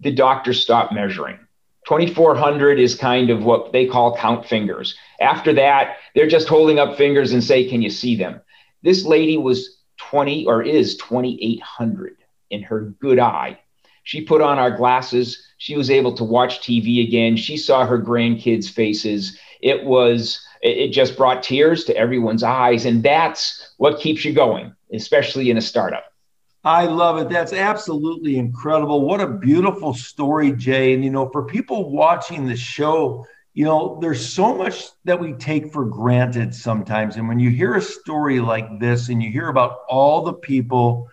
the 0.00 0.10
doctors 0.10 0.62
stop 0.62 0.92
measuring. 0.92 1.38
2400 1.86 2.80
is 2.80 2.94
kind 2.94 3.30
of 3.30 3.44
what 3.44 3.72
they 3.72 3.86
call 3.86 4.16
count 4.16 4.46
fingers. 4.46 4.96
After 5.20 5.52
that, 5.54 5.98
they're 6.14 6.26
just 6.26 6.48
holding 6.48 6.78
up 6.78 6.96
fingers 6.96 7.32
and 7.32 7.44
say, 7.44 7.68
Can 7.68 7.82
you 7.82 7.90
see 7.90 8.16
them? 8.16 8.40
This 8.82 9.04
lady 9.04 9.36
was 9.36 9.75
20 10.10 10.46
or 10.46 10.62
is 10.62 10.96
2800 10.96 12.16
in 12.50 12.62
her 12.62 12.94
good 13.00 13.18
eye. 13.18 13.58
She 14.04 14.20
put 14.20 14.40
on 14.40 14.58
our 14.58 14.70
glasses. 14.70 15.48
She 15.58 15.76
was 15.76 15.90
able 15.90 16.12
to 16.14 16.24
watch 16.24 16.60
TV 16.60 17.06
again. 17.06 17.36
She 17.36 17.56
saw 17.56 17.84
her 17.84 17.98
grandkids' 18.00 18.70
faces. 18.70 19.36
It 19.60 19.84
was 19.84 20.40
it, 20.62 20.88
just 20.88 21.16
brought 21.16 21.42
tears 21.42 21.84
to 21.84 21.96
everyone's 21.96 22.44
eyes. 22.44 22.86
And 22.86 23.02
that's 23.02 23.74
what 23.78 23.98
keeps 23.98 24.24
you 24.24 24.32
going, 24.32 24.74
especially 24.92 25.50
in 25.50 25.56
a 25.56 25.62
startup. 25.62 26.04
I 26.62 26.86
love 26.86 27.18
it. 27.18 27.28
That's 27.28 27.52
absolutely 27.52 28.38
incredible. 28.38 29.00
What 29.00 29.20
a 29.20 29.28
beautiful 29.28 29.94
story, 29.94 30.52
Jay. 30.52 30.94
And, 30.94 31.04
you 31.04 31.10
know, 31.10 31.28
for 31.30 31.44
people 31.44 31.90
watching 31.90 32.46
the 32.46 32.56
show, 32.56 33.26
you 33.56 33.64
know, 33.64 33.96
there's 34.02 34.34
so 34.34 34.54
much 34.54 34.84
that 35.06 35.18
we 35.18 35.32
take 35.32 35.72
for 35.72 35.86
granted 35.86 36.54
sometimes. 36.54 37.16
And 37.16 37.26
when 37.26 37.38
you 37.38 37.48
hear 37.48 37.74
a 37.74 37.80
story 37.80 38.38
like 38.38 38.78
this 38.80 39.08
and 39.08 39.22
you 39.22 39.30
hear 39.30 39.48
about 39.48 39.78
all 39.88 40.22
the 40.22 40.34
people 40.34 41.08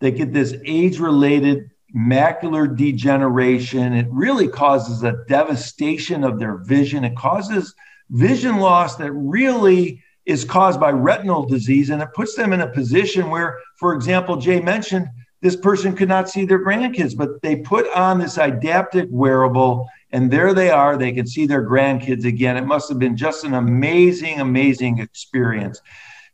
that 0.00 0.12
get 0.12 0.32
this 0.32 0.54
age 0.64 0.98
related 0.98 1.70
macular 1.94 2.74
degeneration, 2.74 3.92
it 3.92 4.06
really 4.10 4.48
causes 4.48 5.02
a 5.02 5.22
devastation 5.28 6.24
of 6.24 6.38
their 6.38 6.56
vision. 6.56 7.04
It 7.04 7.14
causes 7.14 7.74
vision 8.08 8.56
loss 8.56 8.96
that 8.96 9.12
really 9.12 10.02
is 10.24 10.46
caused 10.46 10.80
by 10.80 10.92
retinal 10.92 11.44
disease. 11.44 11.90
And 11.90 12.00
it 12.00 12.14
puts 12.14 12.34
them 12.36 12.54
in 12.54 12.62
a 12.62 12.68
position 12.68 13.28
where, 13.28 13.58
for 13.76 13.92
example, 13.92 14.36
Jay 14.36 14.62
mentioned 14.62 15.10
this 15.42 15.56
person 15.56 15.94
could 15.94 16.08
not 16.08 16.30
see 16.30 16.46
their 16.46 16.64
grandkids, 16.64 17.14
but 17.14 17.42
they 17.42 17.56
put 17.56 17.86
on 17.94 18.18
this 18.18 18.38
adaptive 18.38 19.10
wearable 19.10 19.86
and 20.12 20.30
there 20.30 20.52
they 20.52 20.70
are. 20.70 20.96
They 20.96 21.12
can 21.12 21.26
see 21.26 21.46
their 21.46 21.66
grandkids 21.66 22.24
again. 22.24 22.56
It 22.56 22.66
must 22.66 22.88
have 22.88 22.98
been 22.98 23.16
just 23.16 23.44
an 23.44 23.54
amazing, 23.54 24.40
amazing 24.40 24.98
experience. 24.98 25.80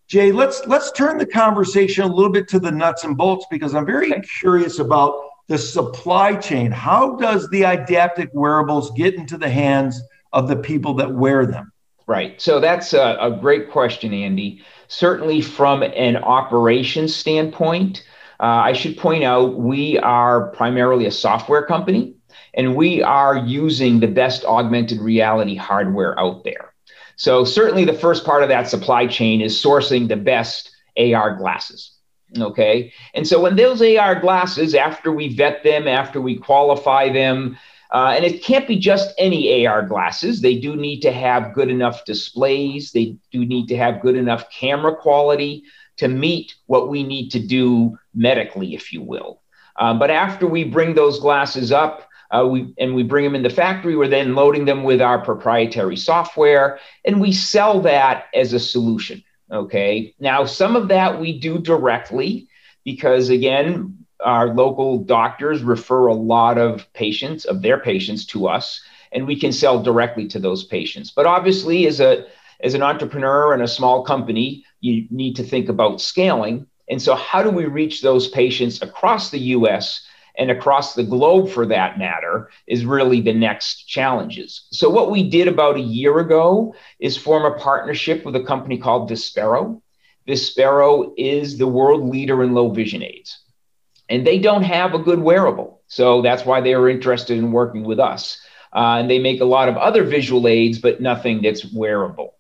Jay, 0.09 0.33
let's 0.33 0.67
let's 0.67 0.91
turn 0.93 1.19
the 1.19 1.27
conversation 1.27 2.05
a 2.05 2.13
little 2.13 2.33
bit 2.33 2.49
to 2.49 2.59
the 2.59 2.71
nuts 2.71 3.05
and 3.05 3.17
bolts 3.17 3.47
because 3.51 3.75
I'm 3.75 3.87
very 3.87 4.13
curious 4.41 4.79
about 4.79 5.21
the 5.49 5.59
supply 5.59 6.35
chain. 6.35 6.71
How 6.71 7.17
does 7.17 7.49
the 7.51 7.63
adaptive 7.63 8.31
wearables 8.33 8.91
get 8.93 9.15
into 9.15 9.39
the 9.39 9.51
hands 9.51 10.01
of 10.33 10.49
the 10.49 10.57
people 10.57 10.95
that 10.95 11.13
wear 11.13 11.47
them? 11.47 11.73
Right. 12.07 12.41
So 12.41 12.59
that's 12.59 12.95
a, 12.95 13.19
a 13.21 13.31
great 13.31 13.71
question, 13.71 14.15
Andy. 14.15 14.63
Certainly, 14.89 15.43
from 15.43 15.83
an 15.83 16.17
operations 16.17 17.15
standpoint, 17.15 18.03
uh, 18.41 18.45
I 18.45 18.73
should 18.73 18.97
point 18.97 19.25
out 19.25 19.57
we 19.57 19.99
are 19.99 20.49
primarily 20.49 21.05
a 21.05 21.11
software 21.11 21.67
company 21.67 22.15
and 22.55 22.77
we 22.77 23.03
are 23.03 23.37
using 23.37 24.01
the 24.01 24.09
best 24.09 24.45
augmented 24.45 25.01
reality 25.01 25.55
hardware 25.55 26.19
out 26.19 26.45
there. 26.45 26.73
So, 27.17 27.45
certainly, 27.45 27.85
the 27.85 27.93
first 27.93 28.25
part 28.25 28.43
of 28.43 28.49
that 28.49 28.69
supply 28.69 29.07
chain 29.07 29.41
is 29.41 29.61
sourcing 29.61 30.09
the 30.09 30.17
best 30.17 30.71
AR 30.97 31.37
glasses. 31.37 31.93
Okay. 32.39 32.93
And 33.15 33.27
so, 33.27 33.41
when 33.41 33.57
those 33.57 33.83
AR 33.83 34.21
glasses, 34.21 34.75
after 34.75 35.11
we 35.11 35.35
vet 35.35 35.65
them, 35.65 35.89
after 35.89 36.21
we 36.21 36.37
qualify 36.37 37.13
them, 37.13 37.57
uh, 37.91 38.13
and 38.15 38.25
it 38.25 38.43
can't 38.43 38.69
be 38.69 38.79
just 38.79 39.15
any 39.19 39.67
AR 39.67 39.83
glasses. 39.83 40.41
They 40.41 40.59
do 40.59 40.77
need 40.77 41.01
to 41.01 41.13
have 41.13 41.55
good 41.55 41.71
enough 41.71 42.05
displays. 42.05 42.93
They 42.93 43.17
do 43.33 43.45
need 43.45 43.69
to 43.69 43.77
have 43.77 44.03
good 44.03 44.17
enough 44.17 44.51
camera 44.51 44.95
quality 44.95 45.65
to 45.97 46.09
meet 46.09 46.55
what 46.67 46.89
we 46.89 47.03
need 47.03 47.31
to 47.31 47.41
do 47.41 47.99
medically, 48.15 48.75
if 48.75 48.93
you 48.93 49.03
will. 49.03 49.41
Uh, 49.77 49.95
but 49.95 50.11
after 50.11 50.47
we 50.47 50.65
bring 50.65 50.95
those 50.95 51.21
glasses 51.21 51.73
up, 51.73 52.08
uh, 52.31 52.47
we, 52.47 52.75
and 52.79 52.95
we 52.95 53.03
bring 53.03 53.25
them 53.25 53.35
in 53.35 53.43
the 53.43 53.51
factory, 53.51 53.97
we're 53.97 54.09
then 54.09 54.35
loading 54.35 54.65
them 54.65 54.83
with 54.83 55.01
our 55.01 55.19
proprietary 55.19 55.97
software, 55.97 56.79
and 57.05 57.21
we 57.21 57.33
sell 57.33 57.81
that 57.81 58.27
as 58.35 58.53
a 58.53 58.61
solution. 58.61 59.23
Okay. 59.51 60.15
Now, 60.21 60.45
some 60.45 60.77
of 60.77 60.89
that 60.89 61.19
we 61.19 61.39
do 61.39 61.59
directly 61.59 62.49
because, 62.85 63.31
again, 63.31 63.99
our 64.25 64.49
local 64.55 64.99
doctors 64.99 65.63
refer 65.63 66.07
a 66.07 66.15
lot 66.15 66.59
of 66.59 66.93
patients 66.93 67.45
of 67.45 67.63
their 67.63 67.79
patients 67.79 68.27
to 68.27 68.49
us 68.49 68.83
and 69.13 69.27
we 69.27 69.39
can 69.39 69.53
sell 69.53 69.83
directly 69.83 70.27
to 70.27 70.39
those 70.39 70.65
patients 70.65 71.11
but 71.11 71.27
obviously 71.27 71.87
as 71.87 72.01
a 72.01 72.27
as 72.61 72.75
an 72.75 72.83
entrepreneur 72.83 73.53
and 73.53 73.63
a 73.63 73.69
small 73.69 74.03
company 74.03 74.65
you 74.81 75.07
need 75.11 75.37
to 75.37 75.45
think 75.45 75.69
about 75.69 76.01
scaling 76.01 76.67
and 76.91 77.01
so 77.01 77.15
how 77.15 77.43
do 77.43 77.51
we 77.51 77.67
reach 77.67 78.03
those 78.03 78.29
patients 78.29 78.83
across 78.83 79.31
the 79.31 79.39
US 79.39 80.05
and 80.39 80.51
across 80.51 80.95
the 80.95 81.03
globe 81.05 81.51
for 81.51 81.67
that 81.67 81.99
matter 81.99 82.49
is 82.67 82.85
really 82.85 83.21
the 83.21 83.33
next 83.33 83.85
challenges 83.85 84.67
so 84.71 84.89
what 84.89 85.11
we 85.11 85.29
did 85.29 85.49
about 85.49 85.77
a 85.77 85.81
year 85.81 86.19
ago 86.19 86.75
is 87.01 87.17
form 87.17 87.45
a 87.45 87.59
partnership 87.59 88.25
with 88.25 88.37
a 88.37 88.45
company 88.45 88.79
called 88.79 89.11
Vispero 89.11 89.81
Vispero 90.27 91.13
is 91.17 91.59
the 91.59 91.67
world 91.67 92.09
leader 92.09 92.43
in 92.43 92.53
low 92.53 92.71
vision 92.71 93.03
aids 93.03 93.39
and 94.09 94.27
they 94.27 94.39
don't 94.39 94.63
have 94.63 94.95
a 94.95 94.99
good 94.99 95.21
wearable. 95.21 95.83
So 95.87 96.23
that's 96.23 96.45
why 96.45 96.61
they 96.61 96.75
were 96.75 96.89
interested 96.89 97.39
in 97.39 97.53
working 97.53 97.85
with 97.85 98.01
us. 98.01 98.41
Uh, 98.75 98.99
and 98.99 99.11
they 99.11 99.19
make 99.19 99.41
a 99.41 99.47
lot 99.47 99.69
of 99.69 99.77
other 99.77 100.05
visual 100.05 100.47
aids, 100.47 100.79
but 100.79 101.01
nothing 101.01 101.43
that's 101.43 101.73
wearable. 101.73 102.35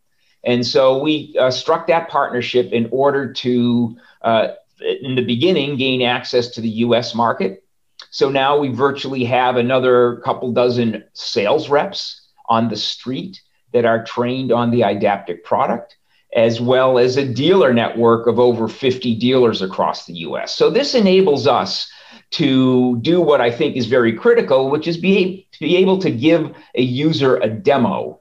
And 0.45 0.67
so 0.67 1.03
we 1.03 1.35
uh, 1.39 1.51
struck 1.51 1.87
that 1.89 2.09
partnership 2.09 2.73
in 2.73 2.89
order 2.93 3.33
to, 3.35 3.97
uh, 4.23 4.49
in 4.81 5.15
the 5.15 5.25
beginning, 5.25 5.77
gain 5.77 6.03
access 6.03 6.49
to 6.51 6.61
the 6.61 6.69
US 6.69 7.15
market. 7.15 7.65
So 8.11 8.31
now 8.31 8.59
we 8.59 8.69
virtually 8.69 9.25
have 9.25 9.57
another 9.57 10.17
couple 10.25 10.53
dozen 10.53 11.05
sales 11.13 11.69
reps 11.69 12.29
on 12.49 12.69
the 12.69 12.77
street 12.77 13.41
that 13.73 13.85
are 13.85 14.05
trained 14.05 14.53
on 14.53 14.71
the 14.71 14.81
Eyedaptic 14.81 15.45
product 15.45 15.97
as 16.35 16.61
well 16.61 16.99
as 16.99 17.17
a 17.17 17.27
dealer 17.27 17.73
network 17.73 18.27
of 18.27 18.39
over 18.39 18.69
50 18.69 19.15
dealers 19.17 19.63
across 19.63 20.05
the 20.05 20.13
US. 20.15 20.55
So 20.55 20.71
this 20.71 20.95
enables 20.95 21.47
us 21.47 21.91
to 22.33 22.99
do 23.01 23.21
what 23.21 23.41
I 23.41 23.51
think 23.51 23.77
is 23.77 23.87
very 23.87 24.13
critical, 24.13 24.71
which 24.71 24.87
is 24.87 24.99
be, 24.99 25.49
be 25.59 25.77
able 25.77 25.99
to 26.01 26.11
give 26.11 26.55
a 26.75 26.83
user 26.83 27.37
a 27.37 27.49
demo 27.49 28.21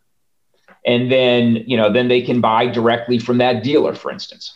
and 0.86 1.12
then, 1.12 1.66
you 1.68 1.76
know, 1.76 1.92
then 1.92 2.08
they 2.08 2.22
can 2.22 2.40
buy 2.40 2.68
directly 2.68 3.20
from 3.20 3.40
that 3.40 3.62
dealer, 3.62 3.94
for 3.94 4.10
instance. 4.10 4.54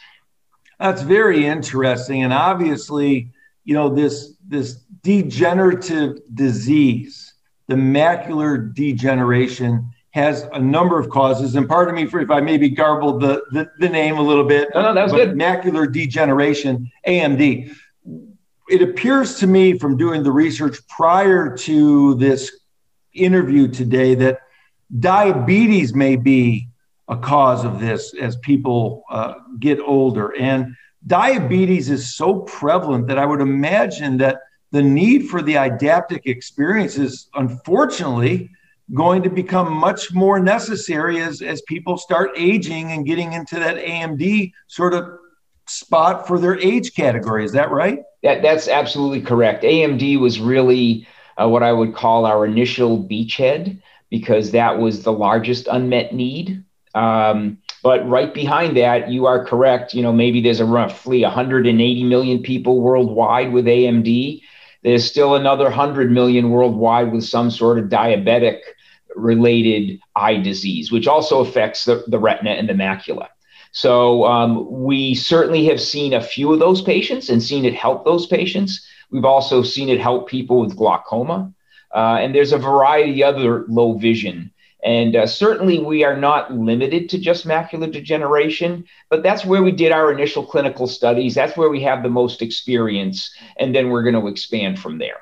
That's 0.80 1.02
very 1.02 1.46
interesting. 1.46 2.24
And 2.24 2.32
obviously, 2.32 3.32
you 3.64 3.74
know, 3.74 3.90
this 3.90 4.36
this 4.48 4.76
degenerative 5.04 6.20
disease, 6.34 7.34
the 7.68 7.76
macular 7.76 8.74
degeneration 8.74 9.92
has 10.12 10.46
a 10.54 10.60
number 10.60 11.00
of 11.00 11.10
causes. 11.10 11.56
And 11.56 11.68
pardon 11.68 11.96
me 11.96 12.06
for 12.06 12.20
if 12.20 12.30
I 12.30 12.42
maybe 12.42 12.70
garbled 12.70 13.22
the, 13.22 13.44
the, 13.52 13.72
the 13.80 13.90
name 13.90 14.18
a 14.18 14.22
little 14.22 14.44
bit. 14.44 14.70
No, 14.74 14.82
no, 14.82 14.94
that 14.94 15.04
was 15.04 15.14
good. 15.14 15.36
Macular 15.36 15.92
degeneration, 15.92 16.92
AMD. 17.08 17.74
It 18.70 18.82
appears 18.82 19.36
to 19.36 19.48
me 19.48 19.78
from 19.78 19.98
doing 19.98 20.24
the 20.24 20.32
research 20.32 20.78
prior 20.88 21.56
to 21.58 22.16
this 22.16 22.60
interview 23.14 23.68
today 23.68 24.16
that 24.16 24.40
diabetes 25.00 25.94
may 25.94 26.16
be 26.16 26.68
a 27.08 27.18
cause 27.18 27.66
of 27.66 27.80
this 27.80 28.14
as 28.14 28.38
people 28.38 29.04
uh, 29.10 29.36
get 29.60 29.80
older. 29.80 30.36
And 30.38 30.76
diabetes 31.08 31.90
is 31.90 32.16
so 32.16 32.40
prevalent 32.42 33.08
that 33.08 33.18
I 33.18 33.26
would 33.26 33.42
imagine 33.42 34.18
that 34.18 34.42
the 34.72 34.82
need 34.82 35.28
for 35.28 35.42
the 35.42 35.56
Eyedaptic 35.56 36.22
experience 36.26 36.98
is 36.98 37.28
unfortunately 37.34 38.52
going 38.94 39.24
to 39.24 39.30
become 39.30 39.72
much 39.72 40.14
more 40.14 40.40
necessary 40.40 41.22
as, 41.22 41.42
as 41.42 41.62
people 41.64 41.98
start 41.98 42.32
aging 42.36 42.92
and 42.92 43.06
getting 43.06 43.34
into 43.34 43.56
that 43.56 43.78
AMD 43.78 44.52
sort 44.68 44.94
of 44.94 45.18
spot 45.68 46.28
for 46.28 46.40
their 46.40 46.60
age 46.60 46.94
category. 46.94 47.46
Is 47.46 47.54
that 47.54 47.72
right? 47.72 48.00
That, 48.24 48.42
that's 48.42 48.68
absolutely 48.68 49.22
correct. 49.22 49.64
AMD 49.64 50.20
was 50.20 50.40
really 50.40 51.08
uh, 51.38 51.48
what 51.48 51.64
I 51.64 51.72
would 51.72 51.96
call 51.96 52.26
our 52.26 52.46
initial 52.46 53.04
beachhead 53.04 53.82
because 54.10 54.52
that 54.52 54.78
was 54.78 55.04
the 55.04 55.14
largest 55.14 55.68
unmet 55.68 56.14
need. 56.14 56.64
Um, 56.94 57.60
but 57.84 58.08
right 58.08 58.34
behind 58.34 58.78
that, 58.78 59.10
you 59.10 59.26
are 59.26 59.46
correct. 59.46 59.94
You 59.94 60.04
know, 60.04 60.14
maybe 60.14 60.42
there's 60.42 60.60
a 60.60 60.66
roughly 60.66 61.24
180 61.24 62.04
million 62.04 62.44
people 62.44 62.80
worldwide 62.80 63.52
with 63.52 63.66
AMD. 63.66 64.42
There's 64.84 65.06
still 65.06 65.36
another 65.36 65.66
100 65.66 66.12
million 66.12 66.50
worldwide 66.52 67.12
with 67.12 67.24
some 67.24 67.52
sort 67.52 67.80
of 67.80 67.86
diabetic 67.86 68.60
related 69.16 70.00
eye 70.16 70.38
disease, 70.38 70.92
which 70.92 71.08
also 71.08 71.42
affects 71.42 71.86
the, 71.86 72.04
the 72.08 72.20
retina 72.20 72.52
and 72.52 72.70
the 72.70 72.74
macula. 72.74 73.28
So 73.72 74.26
um, 74.26 74.84
we 74.84 75.16
certainly 75.16 75.66
have 75.66 75.80
seen 75.80 76.14
a 76.14 76.22
few 76.22 76.52
of 76.52 76.60
those 76.60 76.82
patients 76.82 77.30
and 77.30 77.42
seen 77.42 77.66
it 77.66 77.74
help 77.74 78.04
those 78.04 78.28
patients. 78.28 78.86
We've 79.12 79.26
also 79.26 79.64
seen 79.64 79.90
it 79.90 80.00
help 80.00 80.28
people 80.28 80.60
with 80.60 80.76
glaucoma. 80.76 81.54
Uh, 81.94 82.18
and 82.22 82.34
there's 82.34 82.54
a 82.54 82.58
variety 82.58 83.24
of 83.24 83.36
other 83.36 83.66
low 83.68 83.98
vision. 83.98 84.52
And 84.84 85.16
uh, 85.16 85.28
certainly 85.28 85.78
we 85.80 86.04
are 86.04 86.18
not 86.18 86.52
limited 86.54 87.10
to 87.10 87.20
just 87.20 87.46
macular 87.46 87.92
degeneration, 87.92 88.86
but 89.10 89.22
that's 89.22 89.46
where 89.46 89.62
we 89.62 89.72
did 89.72 89.92
our 89.92 90.12
initial 90.12 90.44
clinical 90.44 90.88
studies. 90.88 91.36
That's 91.36 91.56
where 91.56 91.70
we 91.70 91.84
have 91.84 92.02
the 92.02 92.10
most 92.10 92.42
experience. 92.42 93.32
And 93.60 93.76
then 93.76 93.90
we're 93.90 94.02
going 94.04 94.20
to 94.20 94.28
expand 94.28 94.80
from 94.80 94.98
there. 94.98 95.20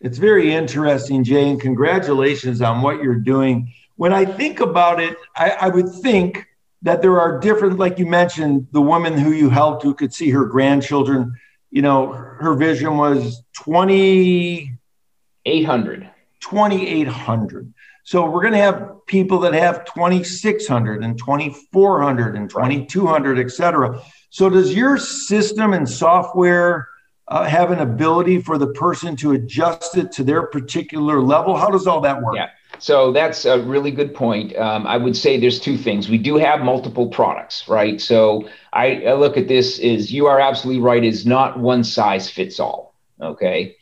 It's 0.00 0.18
very 0.18 0.52
interesting, 0.52 1.24
Jay, 1.24 1.48
and 1.48 1.58
congratulations 1.58 2.60
on 2.60 2.82
what 2.82 3.02
you're 3.02 3.14
doing. 3.14 3.72
When 3.96 4.12
I 4.12 4.26
think 4.26 4.60
about 4.60 5.00
it, 5.00 5.16
I, 5.34 5.52
I 5.52 5.68
would 5.68 5.88
think 5.88 6.46
that 6.82 7.00
there 7.00 7.18
are 7.18 7.40
different, 7.40 7.78
like 7.78 7.98
you 7.98 8.04
mentioned, 8.04 8.66
the 8.72 8.82
woman 8.82 9.16
who 9.16 9.32
you 9.32 9.48
helped 9.48 9.82
who 9.82 9.94
could 9.94 10.12
see 10.12 10.28
her 10.30 10.44
grandchildren, 10.44 11.32
you 11.70 11.80
know, 11.80 12.12
her 12.12 12.54
vision 12.54 12.98
was 12.98 13.42
2,800. 13.64 16.10
2,800. 16.40 17.73
So 18.04 18.28
we're 18.28 18.42
going 18.42 18.52
to 18.52 18.58
have 18.58 19.06
people 19.06 19.38
that 19.40 19.54
have 19.54 19.86
2,600 19.86 21.02
and 21.02 21.18
2,400 21.18 22.36
and 22.36 22.50
2,200, 22.50 23.38
et 23.38 23.50
cetera. 23.50 24.00
So 24.28 24.50
does 24.50 24.74
your 24.74 24.98
system 24.98 25.72
and 25.72 25.88
software 25.88 26.88
uh, 27.28 27.44
have 27.44 27.70
an 27.70 27.78
ability 27.78 28.42
for 28.42 28.58
the 28.58 28.66
person 28.68 29.16
to 29.16 29.32
adjust 29.32 29.96
it 29.96 30.12
to 30.12 30.24
their 30.24 30.42
particular 30.42 31.20
level? 31.20 31.56
How 31.56 31.70
does 31.70 31.86
all 31.86 32.02
that 32.02 32.20
work? 32.20 32.36
Yeah. 32.36 32.50
So 32.78 33.10
that's 33.10 33.46
a 33.46 33.60
really 33.60 33.90
good 33.90 34.14
point. 34.14 34.54
Um, 34.56 34.86
I 34.86 34.98
would 34.98 35.16
say 35.16 35.40
there's 35.40 35.60
two 35.60 35.78
things. 35.78 36.10
We 36.10 36.18
do 36.18 36.36
have 36.36 36.60
multiple 36.60 37.08
products, 37.08 37.68
right? 37.68 37.98
So 38.00 38.48
I, 38.74 39.02
I 39.04 39.14
look 39.14 39.38
at 39.38 39.48
this 39.48 39.78
is 39.78 40.12
you 40.12 40.26
are 40.26 40.40
absolutely 40.40 40.82
right. 40.82 41.02
Is 41.02 41.24
not 41.24 41.58
one 41.58 41.84
size 41.84 42.28
fits 42.28 42.60
all. 42.60 42.94
Okay. 43.20 43.76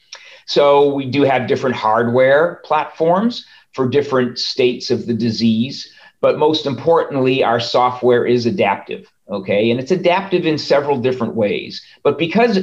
So 0.47 0.95
we 0.95 1.07
do 1.07 1.23
have 1.23 1.49
different 1.49 1.75
hardware 1.75 2.61
platforms 2.65 3.47
for 3.73 3.89
different 3.89 4.39
states 4.39 4.91
of 4.91 5.07
the 5.07 5.15
disease. 5.15 5.93
But 6.21 6.39
most 6.39 6.67
importantly, 6.67 7.43
our 7.43 7.61
software 7.61 8.25
is 8.25 8.47
adaptive. 8.47 9.13
Okay. 9.29 9.71
And 9.71 9.81
it's 9.81 9.91
adaptive 9.91 10.47
in 10.47 10.59
several 10.59 11.01
different 11.01 11.35
ways. 11.35 11.83
But 12.03 12.19
because 12.19 12.61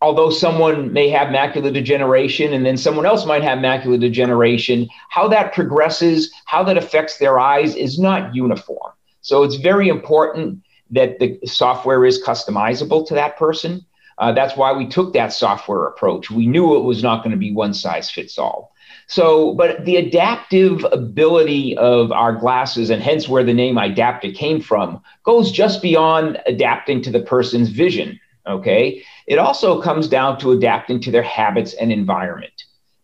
although 0.00 0.30
someone 0.30 0.92
may 0.92 1.08
have 1.08 1.28
macular 1.28 1.72
degeneration 1.72 2.52
and 2.52 2.66
then 2.66 2.76
someone 2.76 3.06
else 3.06 3.24
might 3.24 3.42
have 3.42 3.58
macular 3.58 3.98
degeneration, 3.98 4.88
how 5.08 5.28
that 5.28 5.52
progresses, 5.52 6.32
how 6.44 6.62
that 6.64 6.76
affects 6.76 7.18
their 7.18 7.38
eyes 7.38 7.76
is 7.76 7.98
not 7.98 8.34
uniform. 8.34 8.92
So 9.20 9.44
it's 9.44 9.56
very 9.56 9.88
important 9.88 10.62
that 10.90 11.18
the 11.20 11.38
software 11.46 12.04
is 12.04 12.22
customizable 12.22 13.06
to 13.06 13.14
that 13.14 13.36
person. 13.36 13.86
Uh, 14.18 14.32
that's 14.32 14.56
why 14.56 14.72
we 14.72 14.86
took 14.86 15.12
that 15.12 15.32
software 15.32 15.86
approach. 15.86 16.30
We 16.30 16.46
knew 16.46 16.76
it 16.76 16.82
was 16.82 17.02
not 17.02 17.22
going 17.22 17.30
to 17.30 17.38
be 17.38 17.52
one 17.52 17.72
size 17.72 18.10
fits 18.10 18.38
all. 18.38 18.71
So, 19.12 19.52
but 19.56 19.84
the 19.84 19.96
adaptive 19.96 20.86
ability 20.90 21.76
of 21.76 22.12
our 22.12 22.32
glasses, 22.32 22.88
and 22.88 23.02
hence 23.02 23.28
where 23.28 23.44
the 23.44 23.52
name 23.52 23.74
Eyedaptic 23.74 24.34
came 24.34 24.58
from, 24.58 25.02
goes 25.22 25.52
just 25.52 25.82
beyond 25.82 26.40
adapting 26.46 27.02
to 27.02 27.10
the 27.10 27.20
person's 27.20 27.68
vision. 27.68 28.18
Okay. 28.46 29.04
It 29.26 29.38
also 29.38 29.82
comes 29.82 30.08
down 30.08 30.38
to 30.38 30.52
adapting 30.52 30.98
to 31.00 31.10
their 31.10 31.22
habits 31.22 31.74
and 31.74 31.92
environment 31.92 32.54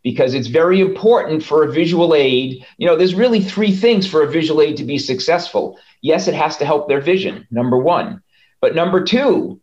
because 0.03 0.33
it's 0.33 0.47
very 0.47 0.81
important 0.81 1.43
for 1.43 1.63
a 1.63 1.71
visual 1.71 2.15
aid. 2.15 2.65
You 2.79 2.87
know, 2.87 2.97
there's 2.97 3.15
really 3.15 3.43
three 3.43 3.77
things 3.77 4.07
for 4.07 4.23
a 4.23 4.31
visual 4.31 4.63
aid 4.63 4.79
to 4.79 4.85
be 4.85 4.97
successful. 4.97 5.79
Yes, 6.01 6.27
it 6.27 6.35
has 6.35 6.57
to 6.57 6.65
help 6.65 6.89
their 6.89 7.03
vision, 7.03 7.47
number 7.51 7.77
one. 7.77 8.23
But 8.63 8.75
number 8.75 9.05
two, 9.05 9.61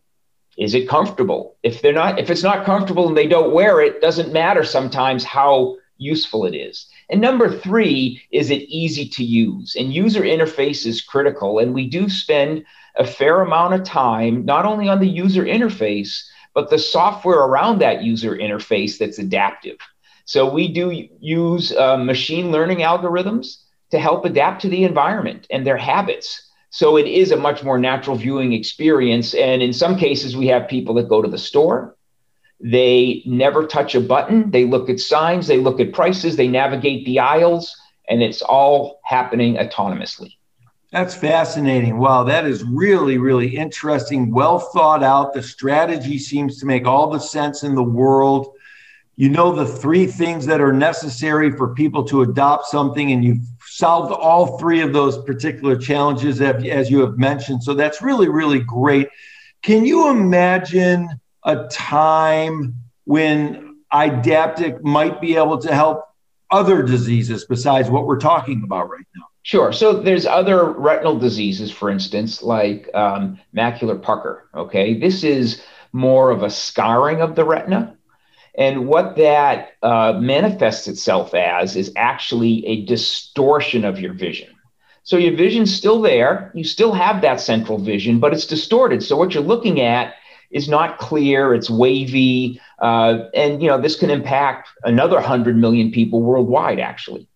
is 0.59 0.75
it 0.75 0.87
comfortable? 0.87 1.57
If 1.63 1.81
they're 1.81 1.91
not, 1.91 2.19
if 2.19 2.29
it's 2.29 2.43
not 2.43 2.65
comfortable 2.65 3.07
and 3.07 3.17
they 3.17 3.27
don't 3.27 3.51
wear 3.51 3.81
it, 3.81 3.99
doesn't 3.99 4.31
matter 4.31 4.63
sometimes 4.63 5.23
how 5.23 5.77
useful 5.97 6.45
it 6.45 6.55
is. 6.55 6.87
And 7.09 7.21
number 7.21 7.59
three, 7.59 8.21
is 8.31 8.49
it 8.49 8.63
easy 8.63 9.07
to 9.09 9.23
use? 9.23 9.75
And 9.75 9.93
user 9.93 10.21
interface 10.21 10.85
is 10.85 11.01
critical. 11.01 11.59
And 11.59 11.73
we 11.73 11.87
do 11.87 12.09
spend 12.09 12.65
a 12.95 13.05
fair 13.05 13.41
amount 13.41 13.73
of 13.73 13.83
time, 13.83 14.45
not 14.45 14.65
only 14.65 14.87
on 14.87 14.99
the 14.99 15.07
user 15.07 15.43
interface, 15.43 16.23
but 16.53 16.69
the 16.69 16.79
software 16.79 17.39
around 17.39 17.79
that 17.79 18.03
user 18.03 18.35
interface 18.35 18.97
that's 18.97 19.19
adaptive. 19.19 19.77
So 20.25 20.51
we 20.51 20.67
do 20.67 21.07
use 21.19 21.71
uh, 21.73 21.97
machine 21.97 22.51
learning 22.51 22.79
algorithms 22.79 23.57
to 23.91 23.99
help 23.99 24.25
adapt 24.25 24.61
to 24.61 24.69
the 24.69 24.83
environment 24.83 25.45
and 25.49 25.65
their 25.65 25.77
habits. 25.77 26.49
So 26.71 26.97
it 26.97 27.07
is 27.07 27.31
a 27.31 27.37
much 27.37 27.63
more 27.63 27.77
natural 27.77 28.17
viewing 28.17 28.53
experience. 28.53 29.33
And 29.33 29.61
in 29.61 29.71
some 29.71 29.97
cases, 29.97 30.35
we 30.35 30.47
have 30.47 30.67
people 30.67 30.95
that 30.95 31.09
go 31.09 31.21
to 31.21 31.29
the 31.29 31.37
store. 31.37 31.95
They 32.59 33.21
never 33.25 33.67
touch 33.67 33.95
a 33.95 34.01
button. 34.01 34.51
They 34.51 34.65
look 34.65 34.89
at 34.89 34.99
signs, 34.99 35.47
they 35.47 35.57
look 35.57 35.79
at 35.79 35.93
prices, 35.93 36.35
they 36.35 36.47
navigate 36.47 37.05
the 37.05 37.19
aisles, 37.19 37.75
and 38.07 38.23
it's 38.23 38.41
all 38.41 38.99
happening 39.03 39.55
autonomously. 39.55 40.35
That's 40.91 41.13
fascinating. 41.13 41.97
Wow, 41.97 42.23
that 42.23 42.45
is 42.45 42.63
really, 42.63 43.17
really 43.17 43.57
interesting. 43.57 44.31
Well 44.31 44.59
thought 44.59 45.03
out. 45.03 45.33
The 45.33 45.43
strategy 45.43 46.17
seems 46.17 46.57
to 46.59 46.65
make 46.65 46.87
all 46.87 47.09
the 47.09 47.19
sense 47.19 47.63
in 47.63 47.75
the 47.75 47.83
world. 47.83 48.53
You 49.17 49.29
know 49.29 49.53
the 49.53 49.65
three 49.65 50.07
things 50.07 50.45
that 50.45 50.61
are 50.61 50.71
necessary 50.71 51.51
for 51.51 51.73
people 51.73 52.03
to 52.05 52.21
adopt 52.21 52.67
something, 52.67 53.11
and 53.11 53.25
you've 53.25 53.45
solved 53.65 54.13
all 54.13 54.57
three 54.57 54.81
of 54.81 54.93
those 54.93 55.17
particular 55.23 55.75
challenges 55.75 56.39
as 56.39 56.89
you 56.89 56.99
have 57.01 57.17
mentioned. 57.17 57.63
So 57.63 57.73
that's 57.73 58.01
really, 58.01 58.29
really 58.29 58.59
great. 58.59 59.09
Can 59.63 59.85
you 59.85 60.09
imagine 60.09 61.09
a 61.45 61.67
time 61.67 62.75
when 63.05 63.77
Eyedaptic 63.93 64.81
might 64.83 65.21
be 65.21 65.37
able 65.37 65.59
to 65.59 65.73
help 65.73 66.03
other 66.51 66.83
diseases 66.83 67.45
besides 67.45 67.89
what 67.89 68.05
we're 68.05 68.19
talking 68.19 68.63
about 68.63 68.89
right 68.89 69.05
now? 69.15 69.25
Sure. 69.43 69.71
So 69.71 69.93
there's 69.93 70.25
other 70.25 70.71
retinal 70.71 71.19
diseases, 71.19 71.71
for 71.71 71.91
instance, 71.91 72.41
like 72.41 72.89
um, 72.95 73.39
macular 73.55 74.01
pucker. 74.01 74.49
Okay, 74.55 74.99
this 74.99 75.23
is 75.23 75.61
more 75.93 76.31
of 76.31 76.41
a 76.41 76.49
scarring 76.49 77.21
of 77.21 77.35
the 77.35 77.45
retina, 77.45 77.95
and 78.57 78.87
what 78.87 79.15
that 79.17 79.73
uh, 79.83 80.13
manifests 80.13 80.87
itself 80.87 81.35
as 81.35 81.75
is 81.75 81.91
actually 81.95 82.65
a 82.65 82.85
distortion 82.85 83.85
of 83.85 83.99
your 83.99 84.13
vision. 84.13 84.49
So 85.03 85.17
your 85.17 85.35
vision's 85.35 85.73
still 85.73 86.01
there, 86.01 86.51
you 86.55 86.63
still 86.63 86.93
have 86.93 87.21
that 87.21 87.39
central 87.39 87.77
vision, 87.77 88.19
but 88.19 88.33
it's 88.33 88.47
distorted. 88.47 89.03
So 89.03 89.15
what 89.15 89.35
you're 89.35 89.43
looking 89.43 89.79
at 89.79 90.15
is 90.55 90.69
not 90.69 90.99
clear, 90.99 91.53
it's 91.53 91.69
wavy, 91.69 92.61
uh, 92.79 93.25
and 93.33 93.61
you 93.61 93.67
know 93.67 93.79
this 93.79 93.99
can 93.99 94.09
impact 94.09 94.69
another 94.85 95.15
100 95.15 95.57
million 95.57 95.91
people 95.91 96.21
worldwide, 96.21 96.79
actually. 96.79 97.27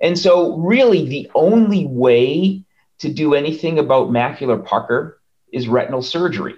And 0.00 0.16
so, 0.16 0.56
really, 0.58 1.04
the 1.04 1.28
only 1.34 1.86
way 1.86 2.62
to 3.00 3.12
do 3.12 3.34
anything 3.34 3.80
about 3.80 4.10
macular 4.10 4.64
pucker 4.64 5.20
is 5.52 5.66
retinal 5.66 6.02
surgery. 6.02 6.54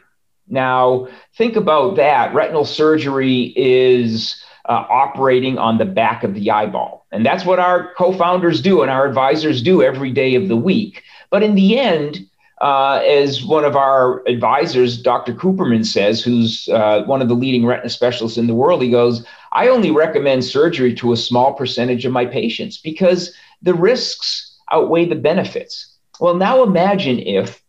Now, 0.46 1.08
think 1.38 1.56
about 1.56 1.96
that. 1.96 2.34
Retinal 2.34 2.66
surgery 2.66 3.54
is 3.56 4.44
uh, 4.68 4.84
operating 4.90 5.56
on 5.56 5.78
the 5.78 5.86
back 5.86 6.22
of 6.22 6.34
the 6.34 6.50
eyeball. 6.50 7.06
And 7.12 7.24
that's 7.24 7.46
what 7.46 7.58
our 7.58 7.94
co 7.94 8.12
founders 8.12 8.60
do 8.60 8.82
and 8.82 8.90
our 8.90 9.06
advisors 9.06 9.62
do 9.62 9.82
every 9.82 10.12
day 10.12 10.34
of 10.34 10.48
the 10.48 10.56
week. 10.56 11.02
But 11.30 11.42
in 11.42 11.54
the 11.54 11.78
end, 11.78 12.26
uh, 12.60 13.02
as 13.06 13.42
one 13.42 13.64
of 13.64 13.74
our 13.74 14.22
advisors, 14.28 15.00
Dr. 15.00 15.32
Kuppermann, 15.32 15.86
says, 15.86 16.22
who's 16.22 16.68
uh, 16.68 17.02
one 17.04 17.22
of 17.22 17.28
the 17.28 17.34
leading 17.34 17.64
retina 17.64 17.88
specialists 17.88 18.36
in 18.36 18.46
the 18.46 18.54
world, 18.54 18.82
he 18.82 18.90
goes, 18.90 19.24
I 19.52 19.68
only 19.68 19.90
recommend 19.90 20.44
surgery 20.44 20.94
to 20.96 21.12
a 21.12 21.16
small 21.16 21.54
percentage 21.54 22.04
of 22.04 22.12
my 22.12 22.26
patients 22.26 22.78
because 22.78 23.34
the 23.62 23.74
risks 23.74 24.58
outweigh 24.70 25.06
the 25.06 25.14
benefits. 25.14 25.96
Well, 26.20 26.34
now 26.34 26.62
imagine 26.62 27.18
if 27.18 27.62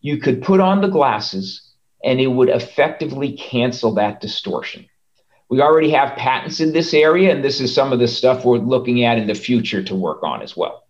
you 0.00 0.18
could 0.18 0.42
put 0.42 0.60
on 0.60 0.80
the 0.80 0.88
glasses 0.88 1.62
and 2.04 2.20
it 2.20 2.28
would 2.28 2.48
effectively 2.48 3.36
cancel 3.36 3.94
that 3.94 4.20
distortion. 4.20 4.86
We 5.48 5.60
already 5.60 5.90
have 5.90 6.16
patents 6.16 6.60
in 6.60 6.72
this 6.72 6.94
area, 6.94 7.32
and 7.32 7.44
this 7.44 7.60
is 7.60 7.74
some 7.74 7.92
of 7.92 7.98
the 7.98 8.08
stuff 8.08 8.44
we're 8.44 8.58
looking 8.58 9.04
at 9.04 9.18
in 9.18 9.26
the 9.26 9.34
future 9.34 9.82
to 9.82 9.94
work 9.94 10.22
on 10.22 10.42
as 10.42 10.56
well. 10.56 10.85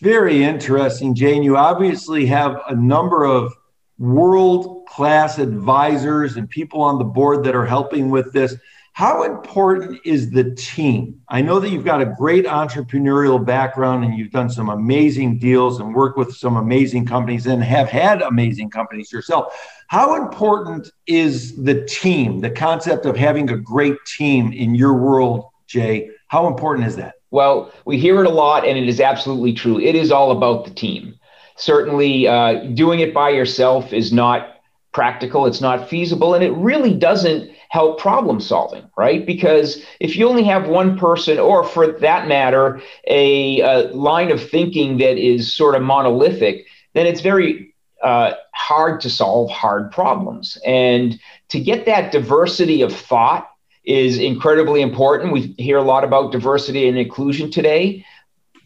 Very 0.00 0.42
interesting, 0.42 1.14
Jane. 1.14 1.42
You 1.42 1.58
obviously 1.58 2.24
have 2.26 2.62
a 2.68 2.74
number 2.74 3.24
of 3.24 3.52
world 3.98 4.86
class 4.86 5.38
advisors 5.38 6.36
and 6.36 6.48
people 6.48 6.80
on 6.80 6.98
the 6.98 7.04
board 7.04 7.44
that 7.44 7.54
are 7.54 7.66
helping 7.66 8.08
with 8.08 8.32
this. 8.32 8.56
How 8.94 9.24
important 9.24 10.00
is 10.06 10.30
the 10.30 10.54
team? 10.54 11.20
I 11.28 11.42
know 11.42 11.60
that 11.60 11.68
you've 11.68 11.84
got 11.84 12.00
a 12.00 12.06
great 12.06 12.46
entrepreneurial 12.46 13.44
background 13.44 14.04
and 14.04 14.18
you've 14.18 14.30
done 14.30 14.48
some 14.48 14.70
amazing 14.70 15.38
deals 15.38 15.80
and 15.80 15.94
worked 15.94 16.16
with 16.16 16.34
some 16.34 16.56
amazing 16.56 17.04
companies 17.04 17.46
and 17.46 17.62
have 17.62 17.90
had 17.90 18.22
amazing 18.22 18.70
companies 18.70 19.12
yourself. 19.12 19.54
How 19.88 20.16
important 20.16 20.90
is 21.06 21.62
the 21.62 21.84
team, 21.84 22.40
the 22.40 22.50
concept 22.50 23.04
of 23.04 23.16
having 23.16 23.50
a 23.50 23.56
great 23.56 23.96
team 24.06 24.52
in 24.52 24.74
your 24.74 24.94
world, 24.94 25.50
Jay? 25.66 26.08
How 26.28 26.46
important 26.46 26.86
is 26.86 26.96
that? 26.96 27.16
Well, 27.30 27.72
we 27.84 27.98
hear 27.98 28.20
it 28.20 28.26
a 28.26 28.30
lot 28.30 28.66
and 28.66 28.76
it 28.76 28.88
is 28.88 29.00
absolutely 29.00 29.52
true. 29.52 29.78
It 29.78 29.94
is 29.94 30.10
all 30.10 30.30
about 30.30 30.64
the 30.64 30.70
team. 30.70 31.18
Certainly, 31.56 32.26
uh, 32.26 32.64
doing 32.74 33.00
it 33.00 33.12
by 33.12 33.30
yourself 33.30 33.92
is 33.92 34.12
not 34.12 34.56
practical, 34.92 35.46
it's 35.46 35.60
not 35.60 35.88
feasible, 35.88 36.34
and 36.34 36.42
it 36.42 36.52
really 36.52 36.94
doesn't 36.94 37.50
help 37.68 38.00
problem 38.00 38.40
solving, 38.40 38.88
right? 38.96 39.24
Because 39.24 39.84
if 40.00 40.16
you 40.16 40.28
only 40.28 40.42
have 40.44 40.68
one 40.68 40.98
person, 40.98 41.38
or 41.38 41.62
for 41.62 41.86
that 41.86 42.26
matter, 42.26 42.80
a, 43.06 43.60
a 43.60 43.92
line 43.92 44.32
of 44.32 44.42
thinking 44.50 44.98
that 44.98 45.16
is 45.16 45.54
sort 45.54 45.76
of 45.76 45.82
monolithic, 45.82 46.66
then 46.94 47.06
it's 47.06 47.20
very 47.20 47.72
uh, 48.02 48.32
hard 48.54 49.00
to 49.02 49.10
solve 49.10 49.50
hard 49.50 49.92
problems. 49.92 50.58
And 50.66 51.20
to 51.50 51.60
get 51.60 51.86
that 51.86 52.10
diversity 52.10 52.82
of 52.82 52.92
thought 52.92 53.49
is 53.90 54.18
incredibly 54.18 54.82
important. 54.82 55.32
We 55.32 55.54
hear 55.58 55.78
a 55.78 55.82
lot 55.82 56.04
about 56.04 56.30
diversity 56.30 56.88
and 56.88 56.96
inclusion 56.96 57.50
today. 57.50 58.04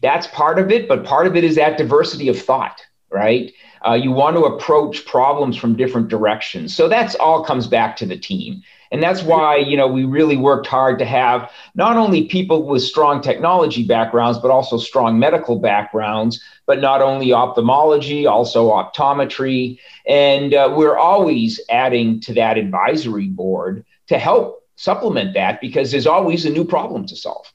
That's 0.01 0.27
part 0.27 0.59
of 0.59 0.71
it, 0.71 0.87
but 0.87 1.03
part 1.03 1.25
of 1.25 1.35
it 1.35 1.43
is 1.43 1.55
that 1.55 1.79
diversity 1.79 2.27
of 2.29 2.39
thought, 2.39 2.79
right? 3.09 3.51
Uh, 3.85 3.93
you 3.93 4.11
want 4.11 4.35
to 4.35 4.45
approach 4.45 5.05
problems 5.05 5.57
from 5.57 5.75
different 5.75 6.09
directions. 6.09 6.75
So 6.75 6.87
that's 6.87 7.15
all 7.15 7.43
comes 7.43 7.65
back 7.65 7.97
to 7.97 8.05
the 8.05 8.17
team. 8.17 8.61
And 8.91 9.01
that's 9.01 9.23
why, 9.23 9.57
you 9.57 9.75
know, 9.75 9.87
we 9.87 10.05
really 10.05 10.37
worked 10.37 10.67
hard 10.67 10.99
to 10.99 11.05
have 11.05 11.51
not 11.73 11.97
only 11.97 12.27
people 12.27 12.63
with 12.63 12.83
strong 12.83 13.21
technology 13.21 13.83
backgrounds, 13.85 14.37
but 14.37 14.51
also 14.51 14.77
strong 14.77 15.17
medical 15.17 15.57
backgrounds, 15.57 16.39
but 16.67 16.81
not 16.81 17.01
only 17.01 17.33
ophthalmology, 17.33 18.27
also 18.27 18.69
optometry. 18.71 19.79
And 20.07 20.53
uh, 20.53 20.71
we're 20.75 20.97
always 20.97 21.59
adding 21.69 22.19
to 22.21 22.33
that 22.35 22.57
advisory 22.57 23.27
board 23.27 23.85
to 24.07 24.19
help 24.19 24.64
supplement 24.75 25.33
that 25.33 25.61
because 25.61 25.91
there's 25.91 26.07
always 26.07 26.45
a 26.45 26.49
new 26.49 26.65
problem 26.65 27.05
to 27.07 27.15
solve. 27.15 27.51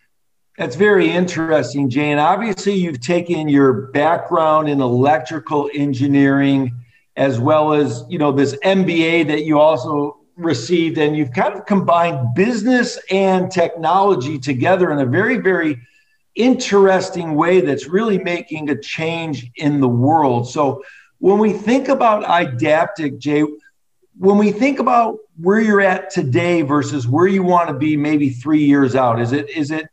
That's 0.58 0.76
very 0.76 1.10
interesting, 1.10 1.88
Jane. 1.88 2.12
And 2.12 2.20
obviously, 2.20 2.74
you've 2.74 3.00
taken 3.00 3.48
your 3.48 3.72
background 3.92 4.68
in 4.68 4.80
electrical 4.80 5.70
engineering 5.72 6.72
as 7.16 7.40
well 7.40 7.72
as, 7.72 8.04
you 8.08 8.18
know, 8.18 8.32
this 8.32 8.54
MBA 8.56 9.26
that 9.28 9.44
you 9.44 9.58
also 9.58 10.18
received, 10.36 10.98
and 10.98 11.16
you've 11.16 11.32
kind 11.32 11.54
of 11.54 11.66
combined 11.66 12.34
business 12.34 12.98
and 13.10 13.50
technology 13.50 14.38
together 14.38 14.90
in 14.90 14.98
a 14.98 15.06
very, 15.06 15.38
very 15.38 15.78
interesting 16.34 17.34
way 17.34 17.60
that's 17.60 17.86
really 17.86 18.18
making 18.18 18.70
a 18.70 18.78
change 18.78 19.50
in 19.56 19.80
the 19.80 19.88
world. 19.88 20.48
So, 20.48 20.82
when 21.18 21.38
we 21.38 21.52
think 21.52 21.88
about 21.88 22.24
Eyedaptic, 22.24 23.18
Jay, 23.18 23.44
when 24.20 24.36
we 24.36 24.52
think 24.52 24.78
about 24.78 25.18
where 25.40 25.60
you're 25.60 25.80
at 25.80 26.10
today 26.10 26.60
versus 26.60 27.08
where 27.08 27.26
you 27.26 27.42
want 27.42 27.68
to 27.68 27.74
be 27.74 27.96
maybe 27.96 28.28
three 28.28 28.62
years 28.62 28.94
out, 28.94 29.18
is 29.18 29.32
it 29.32 29.48
is 29.48 29.70
it 29.70 29.88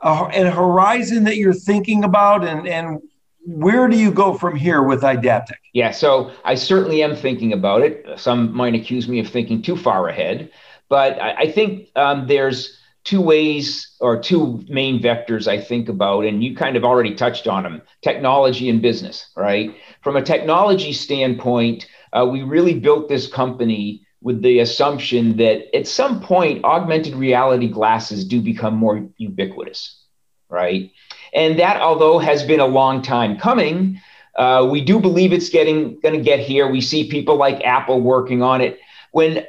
a, 0.00 0.10
a 0.10 0.50
horizon 0.50 1.24
that 1.24 1.36
you're 1.36 1.54
thinking 1.54 2.04
about, 2.04 2.44
and 2.44 2.68
and 2.68 3.00
where 3.46 3.88
do 3.88 3.96
you 3.96 4.10
go 4.10 4.34
from 4.34 4.54
here 4.54 4.82
with 4.82 5.00
Eyedaptic? 5.00 5.56
Yeah, 5.72 5.92
so 5.92 6.30
I 6.44 6.56
certainly 6.56 7.02
am 7.02 7.16
thinking 7.16 7.54
about 7.54 7.80
it. 7.80 8.04
Some 8.16 8.54
might 8.54 8.74
accuse 8.74 9.08
me 9.08 9.18
of 9.18 9.28
thinking 9.28 9.62
too 9.62 9.78
far 9.78 10.08
ahead, 10.08 10.50
but 10.90 11.18
I, 11.18 11.32
I 11.32 11.50
think 11.50 11.88
um, 11.96 12.26
there's 12.26 12.78
two 13.04 13.22
ways 13.22 13.96
or 14.00 14.20
two 14.20 14.62
main 14.68 15.02
vectors 15.02 15.48
I 15.48 15.58
think 15.58 15.88
about, 15.88 16.26
and 16.26 16.44
you 16.44 16.54
kind 16.54 16.76
of 16.76 16.84
already 16.84 17.14
touched 17.14 17.48
on 17.48 17.62
them 17.62 17.80
technology 18.02 18.68
and 18.68 18.82
business, 18.82 19.30
right? 19.36 19.74
From 20.02 20.16
a 20.16 20.22
technology 20.22 20.92
standpoint, 20.92 21.86
uh, 22.12 22.26
we 22.30 22.42
really 22.42 22.78
built 22.78 23.08
this 23.08 23.26
company 23.26 24.06
with 24.22 24.42
the 24.42 24.58
assumption 24.58 25.36
that 25.38 25.74
at 25.74 25.86
some 25.86 26.20
point, 26.20 26.64
augmented 26.64 27.14
reality 27.14 27.68
glasses 27.68 28.24
do 28.24 28.40
become 28.40 28.74
more 28.74 29.08
ubiquitous, 29.16 30.04
right? 30.48 30.90
And 31.32 31.58
that, 31.58 31.80
although 31.80 32.18
has 32.18 32.42
been 32.42 32.60
a 32.60 32.66
long 32.66 33.02
time 33.02 33.38
coming, 33.38 34.00
uh, 34.36 34.68
we 34.70 34.82
do 34.82 35.00
believe 35.00 35.32
it's 35.32 35.48
getting 35.48 35.98
going 36.00 36.14
to 36.14 36.20
get 36.20 36.40
here. 36.40 36.70
We 36.70 36.80
see 36.80 37.08
people 37.08 37.36
like 37.36 37.64
Apple 37.64 38.00
working 38.00 38.42
on 38.42 38.60
it. 38.60 38.78
When 39.12 39.44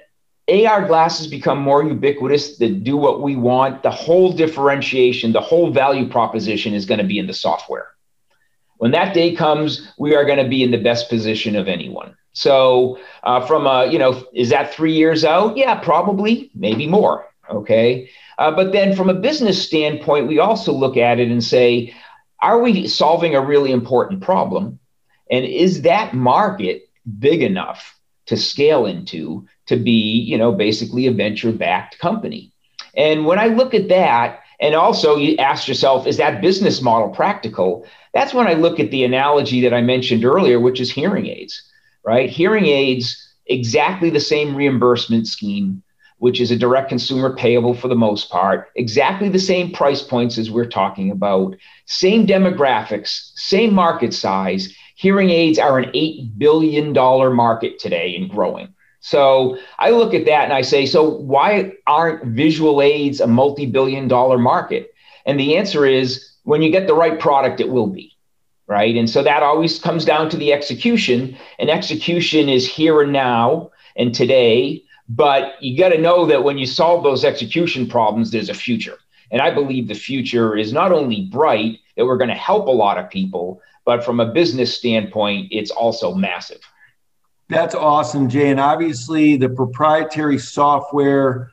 AR 0.47 0.87
glasses 0.87 1.27
become 1.27 1.59
more 1.59 1.83
ubiquitous 1.83 2.57
that 2.57 2.83
do 2.83 2.97
what 2.97 3.21
we 3.21 3.35
want, 3.35 3.83
the 3.83 3.91
whole 3.91 4.33
differentiation, 4.33 5.33
the 5.33 5.41
whole 5.41 5.71
value 5.71 6.09
proposition 6.09 6.73
is 6.73 6.85
going 6.85 6.99
to 6.99 7.05
be 7.05 7.19
in 7.19 7.27
the 7.27 7.33
software. 7.33 7.87
When 8.77 8.91
that 8.91 9.13
day 9.13 9.35
comes, 9.35 9.93
we 9.97 10.15
are 10.15 10.25
going 10.25 10.43
to 10.43 10.49
be 10.49 10.63
in 10.63 10.71
the 10.71 10.81
best 10.81 11.09
position 11.09 11.55
of 11.55 11.67
anyone. 11.67 12.15
So, 12.33 12.97
uh, 13.23 13.45
from 13.45 13.67
a, 13.67 13.87
you 13.87 13.99
know, 13.99 14.23
is 14.33 14.49
that 14.49 14.73
three 14.73 14.93
years 14.93 15.25
out? 15.25 15.57
Yeah, 15.57 15.75
probably, 15.75 16.49
maybe 16.55 16.87
more. 16.87 17.27
Okay. 17.49 18.09
Uh, 18.37 18.51
but 18.51 18.71
then 18.71 18.95
from 18.95 19.09
a 19.09 19.13
business 19.13 19.61
standpoint, 19.61 20.27
we 20.27 20.39
also 20.39 20.71
look 20.71 20.97
at 20.97 21.19
it 21.19 21.29
and 21.29 21.43
say, 21.43 21.93
are 22.41 22.59
we 22.59 22.87
solving 22.87 23.35
a 23.35 23.45
really 23.45 23.71
important 23.71 24.21
problem? 24.21 24.79
And 25.29 25.45
is 25.45 25.83
that 25.83 26.13
market 26.13 26.83
big 27.19 27.43
enough 27.43 27.99
to 28.27 28.37
scale 28.37 28.85
into 28.85 29.47
to 29.67 29.75
be, 29.75 29.91
you 29.91 30.37
know, 30.37 30.51
basically 30.51 31.07
a 31.07 31.11
venture 31.11 31.51
backed 31.51 31.99
company? 31.99 32.53
And 32.95 33.25
when 33.25 33.39
I 33.39 33.47
look 33.47 33.73
at 33.73 33.89
that, 33.89 34.39
and 34.59 34.75
also 34.75 35.15
you 35.17 35.37
ask 35.37 35.67
yourself, 35.67 36.05
is 36.05 36.17
that 36.17 36.41
business 36.41 36.81
model 36.81 37.09
practical? 37.09 37.85
That's 38.13 38.33
when 38.33 38.47
I 38.47 38.53
look 38.53 38.79
at 38.79 38.91
the 38.91 39.03
analogy 39.03 39.61
that 39.61 39.73
I 39.73 39.81
mentioned 39.81 40.23
earlier, 40.23 40.59
which 40.59 40.79
is 40.79 40.91
hearing 40.91 41.27
aids, 41.27 41.63
right? 42.03 42.29
Hearing 42.29 42.65
aids, 42.65 43.29
exactly 43.45 44.09
the 44.09 44.19
same 44.19 44.55
reimbursement 44.55 45.27
scheme, 45.27 45.83
which 46.17 46.39
is 46.39 46.51
a 46.51 46.55
direct 46.55 46.89
consumer 46.89 47.35
payable 47.35 47.73
for 47.73 47.87
the 47.87 47.95
most 47.95 48.29
part, 48.29 48.69
exactly 48.75 49.27
the 49.27 49.39
same 49.39 49.71
price 49.71 50.01
points 50.01 50.37
as 50.37 50.51
we're 50.51 50.65
talking 50.65 51.09
about, 51.09 51.55
same 51.85 52.27
demographics, 52.27 53.31
same 53.35 53.73
market 53.73 54.13
size. 54.13 54.73
Hearing 54.95 55.31
aids 55.31 55.57
are 55.57 55.79
an 55.79 55.91
$8 55.91 56.37
billion 56.37 56.93
market 56.93 57.79
today 57.79 58.15
and 58.15 58.29
growing. 58.29 58.73
So 58.99 59.57
I 59.79 59.89
look 59.89 60.13
at 60.13 60.25
that 60.25 60.43
and 60.43 60.53
I 60.53 60.61
say, 60.61 60.85
so 60.85 61.09
why 61.09 61.73
aren't 61.87 62.35
visual 62.35 62.83
aids 62.83 63.19
a 63.19 63.25
multi 63.25 63.65
billion 63.65 64.07
dollar 64.07 64.37
market? 64.37 64.91
And 65.25 65.39
the 65.39 65.57
answer 65.57 65.87
is 65.87 66.35
when 66.43 66.61
you 66.61 66.71
get 66.71 66.85
the 66.85 66.93
right 66.93 67.19
product, 67.19 67.59
it 67.59 67.69
will 67.69 67.87
be. 67.87 68.10
Right. 68.71 68.95
And 68.95 69.09
so 69.09 69.21
that 69.21 69.43
always 69.43 69.79
comes 69.79 70.05
down 70.05 70.29
to 70.29 70.37
the 70.37 70.53
execution. 70.53 71.37
And 71.59 71.69
execution 71.69 72.47
is 72.47 72.65
here 72.65 73.01
and 73.01 73.11
now 73.11 73.71
and 73.97 74.15
today 74.15 74.85
but 75.13 75.61
you 75.61 75.77
got 75.77 75.89
to 75.89 75.99
know 75.99 76.25
that 76.25 76.45
when 76.45 76.57
you 76.57 76.65
solve 76.65 77.03
those 77.03 77.25
execution 77.25 77.85
problems, 77.85 78.31
there's 78.31 78.47
a 78.47 78.53
future. 78.53 78.97
And 79.29 79.41
I 79.41 79.51
believe 79.51 79.89
the 79.89 79.93
future 79.93 80.55
is 80.55 80.71
not 80.71 80.93
only 80.93 81.23
bright, 81.25 81.79
that 81.97 82.05
we're 82.05 82.17
going 82.17 82.29
to 82.29 82.35
help 82.35 82.67
a 82.67 82.71
lot 82.71 82.97
of 82.97 83.09
people, 83.09 83.61
but 83.83 84.05
from 84.05 84.21
a 84.21 84.31
business 84.31 84.73
standpoint, 84.73 85.49
it's 85.51 85.69
also 85.69 86.13
massive. 86.13 86.61
That's 87.49 87.75
awesome, 87.75 88.29
Jay. 88.29 88.49
And 88.49 88.59
obviously, 88.59 89.35
the 89.35 89.49
proprietary 89.49 90.39
software 90.39 91.51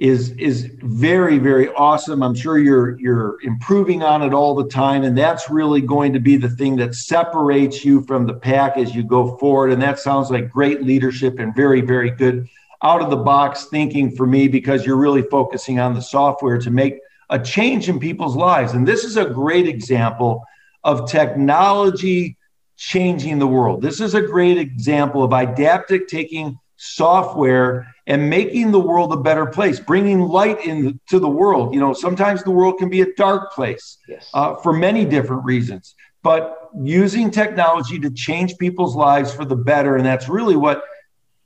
is 0.00 0.30
is 0.32 0.70
very 0.82 1.38
very 1.38 1.68
awesome. 1.74 2.22
I'm 2.22 2.34
sure 2.34 2.58
you're 2.58 2.98
you're 2.98 3.36
improving 3.42 4.02
on 4.02 4.22
it 4.22 4.32
all 4.32 4.54
the 4.54 4.66
time, 4.66 5.04
and 5.04 5.16
that's 5.16 5.50
really 5.50 5.82
going 5.82 6.14
to 6.14 6.20
be 6.20 6.36
the 6.36 6.48
thing 6.48 6.74
that 6.76 6.94
separates 6.94 7.84
you 7.84 8.02
from 8.04 8.26
the 8.26 8.32
pack 8.32 8.78
as 8.78 8.94
you 8.94 9.02
go 9.02 9.36
forward. 9.36 9.72
And 9.72 9.82
that 9.82 9.98
sounds 9.98 10.30
like 10.30 10.50
great 10.50 10.82
leadership 10.82 11.38
and 11.38 11.54
very 11.54 11.82
very 11.82 12.10
good 12.10 12.48
out 12.82 13.02
of 13.02 13.10
the 13.10 13.16
box 13.16 13.66
thinking 13.66 14.10
for 14.10 14.26
me 14.26 14.48
because 14.48 14.86
you're 14.86 14.96
really 14.96 15.22
focusing 15.22 15.78
on 15.78 15.92
the 15.92 16.00
software 16.00 16.56
to 16.56 16.70
make 16.70 16.98
a 17.28 17.38
change 17.38 17.90
in 17.90 18.00
people's 18.00 18.36
lives. 18.36 18.72
And 18.72 18.88
this 18.88 19.04
is 19.04 19.18
a 19.18 19.26
great 19.26 19.68
example 19.68 20.42
of 20.82 21.10
technology 21.10 22.38
changing 22.78 23.38
the 23.38 23.46
world. 23.46 23.82
This 23.82 24.00
is 24.00 24.14
a 24.14 24.22
great 24.22 24.56
example 24.56 25.22
of 25.22 25.30
Eyedaptic 25.32 26.08
taking 26.08 26.58
software 26.78 27.86
and 28.10 28.28
making 28.28 28.72
the 28.72 28.80
world 28.80 29.12
a 29.12 29.16
better 29.16 29.46
place, 29.46 29.78
bringing 29.78 30.18
light 30.18 30.66
into 30.66 31.20
the 31.20 31.28
world. 31.28 31.72
You 31.72 31.78
know, 31.78 31.92
sometimes 31.92 32.42
the 32.42 32.50
world 32.50 32.76
can 32.78 32.90
be 32.90 33.02
a 33.02 33.14
dark 33.14 33.52
place 33.52 33.98
yes. 34.08 34.28
uh, 34.34 34.56
for 34.56 34.72
many 34.72 35.04
different 35.04 35.44
reasons, 35.44 35.94
but 36.24 36.70
using 36.82 37.30
technology 37.30 38.00
to 38.00 38.10
change 38.10 38.58
people's 38.58 38.96
lives 38.96 39.32
for 39.32 39.44
the 39.44 39.54
better. 39.54 39.94
And 39.94 40.04
that's 40.04 40.28
really 40.28 40.56
what 40.56 40.82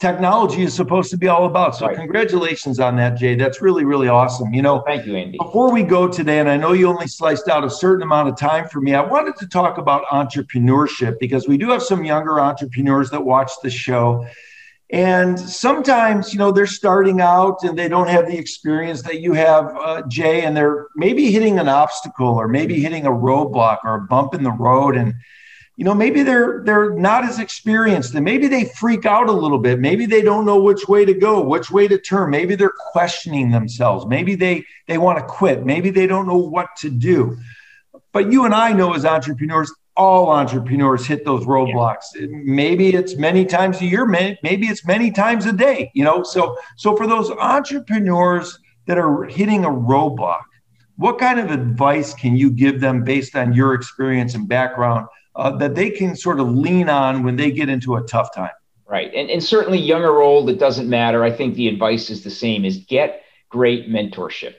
technology 0.00 0.62
is 0.62 0.72
supposed 0.72 1.10
to 1.10 1.18
be 1.18 1.28
all 1.28 1.44
about. 1.44 1.76
So 1.76 1.86
right. 1.86 1.96
congratulations 1.96 2.80
on 2.80 2.96
that, 2.96 3.18
Jay. 3.18 3.34
That's 3.34 3.60
really, 3.60 3.84
really 3.84 4.08
awesome. 4.08 4.54
You 4.54 4.62
know, 4.62 4.82
thank 4.86 5.04
you, 5.04 5.16
Andy. 5.16 5.36
Before 5.36 5.70
we 5.70 5.82
go 5.82 6.08
today, 6.08 6.38
and 6.38 6.48
I 6.48 6.56
know 6.56 6.72
you 6.72 6.88
only 6.88 7.08
sliced 7.08 7.48
out 7.48 7.62
a 7.62 7.70
certain 7.70 8.02
amount 8.02 8.30
of 8.30 8.38
time 8.38 8.68
for 8.68 8.80
me, 8.80 8.94
I 8.94 9.02
wanted 9.02 9.36
to 9.36 9.46
talk 9.48 9.76
about 9.76 10.06
entrepreneurship 10.06 11.18
because 11.20 11.46
we 11.46 11.58
do 11.58 11.68
have 11.68 11.82
some 11.82 12.04
younger 12.04 12.40
entrepreneurs 12.40 13.10
that 13.10 13.22
watch 13.22 13.52
the 13.62 13.70
show. 13.70 14.26
And 14.90 15.40
sometimes, 15.40 16.32
you 16.32 16.38
know, 16.38 16.52
they're 16.52 16.66
starting 16.66 17.20
out 17.20 17.64
and 17.64 17.78
they 17.78 17.88
don't 17.88 18.08
have 18.08 18.26
the 18.26 18.36
experience 18.36 19.02
that 19.02 19.20
you 19.20 19.32
have, 19.32 19.74
uh, 19.76 20.02
Jay, 20.08 20.42
and 20.42 20.56
they're 20.56 20.88
maybe 20.94 21.32
hitting 21.32 21.58
an 21.58 21.68
obstacle 21.68 22.28
or 22.28 22.48
maybe 22.48 22.80
hitting 22.80 23.06
a 23.06 23.10
roadblock 23.10 23.78
or 23.84 23.96
a 23.96 24.00
bump 24.02 24.34
in 24.34 24.42
the 24.42 24.52
road. 24.52 24.96
And 24.96 25.14
you 25.76 25.84
know 25.84 25.94
maybe 25.94 26.22
they're 26.22 26.62
they're 26.64 26.90
not 26.92 27.24
as 27.24 27.40
experienced 27.40 28.14
and 28.14 28.24
maybe 28.24 28.46
they 28.46 28.66
freak 28.66 29.06
out 29.06 29.28
a 29.28 29.32
little 29.32 29.58
bit. 29.58 29.80
Maybe 29.80 30.06
they 30.06 30.22
don't 30.22 30.44
know 30.44 30.60
which 30.60 30.86
way 30.86 31.04
to 31.04 31.14
go 31.14 31.40
which 31.40 31.70
way 31.70 31.88
to 31.88 31.98
turn. 31.98 32.30
Maybe 32.30 32.54
they're 32.54 32.72
questioning 32.92 33.50
themselves. 33.50 34.06
Maybe 34.06 34.36
they 34.36 34.64
they 34.86 34.98
want 34.98 35.18
to 35.18 35.24
quit. 35.24 35.66
Maybe 35.66 35.90
they 35.90 36.06
don't 36.06 36.28
know 36.28 36.36
what 36.36 36.68
to 36.78 36.90
do. 36.90 37.36
But 38.12 38.30
you 38.30 38.44
and 38.44 38.54
i 38.54 38.72
know 38.72 38.94
as 38.94 39.04
entrepreneurs 39.04 39.72
all 39.96 40.30
entrepreneurs 40.30 41.06
hit 41.06 41.24
those 41.24 41.44
roadblocks 41.44 42.04
maybe 42.44 42.94
it's 42.94 43.16
many 43.16 43.44
times 43.44 43.80
a 43.80 43.84
year 43.84 44.04
maybe 44.04 44.66
it's 44.66 44.84
many 44.84 45.10
times 45.10 45.46
a 45.46 45.52
day 45.52 45.90
you 45.94 46.02
know 46.02 46.22
so 46.22 46.56
so 46.76 46.96
for 46.96 47.06
those 47.06 47.30
entrepreneurs 47.30 48.58
that 48.86 48.98
are 48.98 49.24
hitting 49.24 49.64
a 49.64 49.70
roadblock 49.70 50.42
what 50.96 51.18
kind 51.18 51.40
of 51.40 51.50
advice 51.50 52.14
can 52.14 52.36
you 52.36 52.50
give 52.50 52.80
them 52.80 53.02
based 53.04 53.34
on 53.36 53.52
your 53.52 53.74
experience 53.74 54.34
and 54.34 54.48
background 54.48 55.06
uh, 55.36 55.56
that 55.56 55.74
they 55.74 55.90
can 55.90 56.14
sort 56.14 56.40
of 56.40 56.48
lean 56.50 56.88
on 56.88 57.22
when 57.22 57.36
they 57.36 57.50
get 57.50 57.68
into 57.68 57.96
a 57.96 58.02
tough 58.02 58.34
time. 58.34 58.52
Right. 58.86 59.12
And, 59.14 59.30
and 59.30 59.42
certainly 59.42 59.78
young 59.78 60.02
or 60.02 60.20
old, 60.20 60.48
it 60.50 60.58
doesn't 60.58 60.88
matter. 60.88 61.24
I 61.24 61.32
think 61.32 61.54
the 61.54 61.68
advice 61.68 62.10
is 62.10 62.22
the 62.22 62.30
same 62.30 62.64
is 62.64 62.78
get 62.78 63.22
great 63.48 63.88
mentorship. 63.88 64.54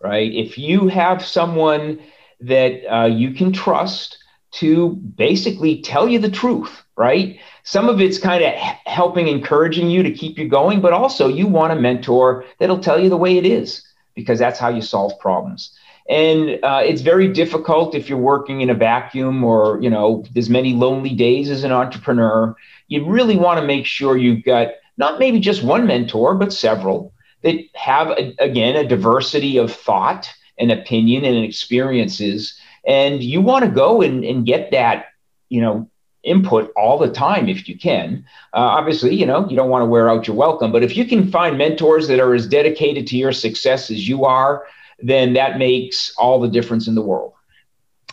Right. 0.00 0.32
If 0.32 0.56
you 0.56 0.88
have 0.88 1.24
someone 1.24 2.00
that 2.40 2.86
uh, 2.86 3.06
you 3.06 3.32
can 3.32 3.52
trust, 3.52 4.18
to 4.50 4.90
basically 4.90 5.82
tell 5.82 6.08
you 6.08 6.18
the 6.18 6.30
truth, 6.30 6.82
right? 6.96 7.38
Some 7.64 7.88
of 7.88 8.00
it's 8.00 8.18
kind 8.18 8.42
of 8.42 8.52
helping, 8.86 9.28
encouraging 9.28 9.90
you 9.90 10.02
to 10.02 10.10
keep 10.10 10.38
you 10.38 10.48
going, 10.48 10.80
but 10.80 10.92
also 10.92 11.28
you 11.28 11.46
want 11.46 11.72
a 11.72 11.76
mentor 11.76 12.44
that'll 12.58 12.80
tell 12.80 12.98
you 12.98 13.10
the 13.10 13.16
way 13.16 13.36
it 13.36 13.44
is 13.44 13.86
because 14.14 14.38
that's 14.38 14.58
how 14.58 14.68
you 14.68 14.80
solve 14.80 15.18
problems. 15.20 15.76
And 16.08 16.58
uh, 16.64 16.80
it's 16.82 17.02
very 17.02 17.28
difficult 17.28 17.94
if 17.94 18.08
you're 18.08 18.18
working 18.18 18.62
in 18.62 18.70
a 18.70 18.74
vacuum 18.74 19.44
or, 19.44 19.78
you 19.82 19.90
know, 19.90 20.24
there's 20.32 20.48
many 20.48 20.72
lonely 20.72 21.14
days 21.14 21.50
as 21.50 21.62
an 21.62 21.72
entrepreneur. 21.72 22.56
You 22.88 23.04
really 23.04 23.36
want 23.36 23.60
to 23.60 23.66
make 23.66 23.84
sure 23.84 24.16
you've 24.16 24.44
got 24.44 24.68
not 24.96 25.18
maybe 25.18 25.38
just 25.38 25.62
one 25.62 25.86
mentor, 25.86 26.34
but 26.34 26.54
several 26.54 27.12
that 27.42 27.56
have, 27.74 28.08
a, 28.12 28.34
again, 28.38 28.76
a 28.76 28.88
diversity 28.88 29.58
of 29.58 29.70
thought 29.70 30.32
and 30.58 30.72
opinion 30.72 31.24
and 31.24 31.44
experiences. 31.44 32.58
And 32.86 33.22
you 33.22 33.40
want 33.40 33.64
to 33.64 33.70
go 33.70 34.02
and, 34.02 34.24
and 34.24 34.46
get 34.46 34.70
that, 34.72 35.06
you 35.48 35.60
know, 35.60 35.88
input 36.24 36.72
all 36.76 36.98
the 36.98 37.10
time 37.10 37.48
if 37.48 37.68
you 37.68 37.78
can. 37.78 38.24
Uh, 38.52 38.58
obviously, 38.58 39.14
you 39.14 39.26
know, 39.26 39.48
you 39.48 39.56
don't 39.56 39.70
want 39.70 39.82
to 39.82 39.86
wear 39.86 40.10
out 40.10 40.26
your 40.26 40.36
welcome, 40.36 40.72
but 40.72 40.82
if 40.82 40.96
you 40.96 41.04
can 41.04 41.30
find 41.30 41.56
mentors 41.56 42.08
that 42.08 42.20
are 42.20 42.34
as 42.34 42.46
dedicated 42.46 43.06
to 43.06 43.16
your 43.16 43.32
success 43.32 43.90
as 43.90 44.08
you 44.08 44.24
are, 44.24 44.66
then 45.00 45.32
that 45.34 45.58
makes 45.58 46.12
all 46.18 46.40
the 46.40 46.48
difference 46.48 46.88
in 46.88 46.94
the 46.94 47.02
world. 47.02 47.32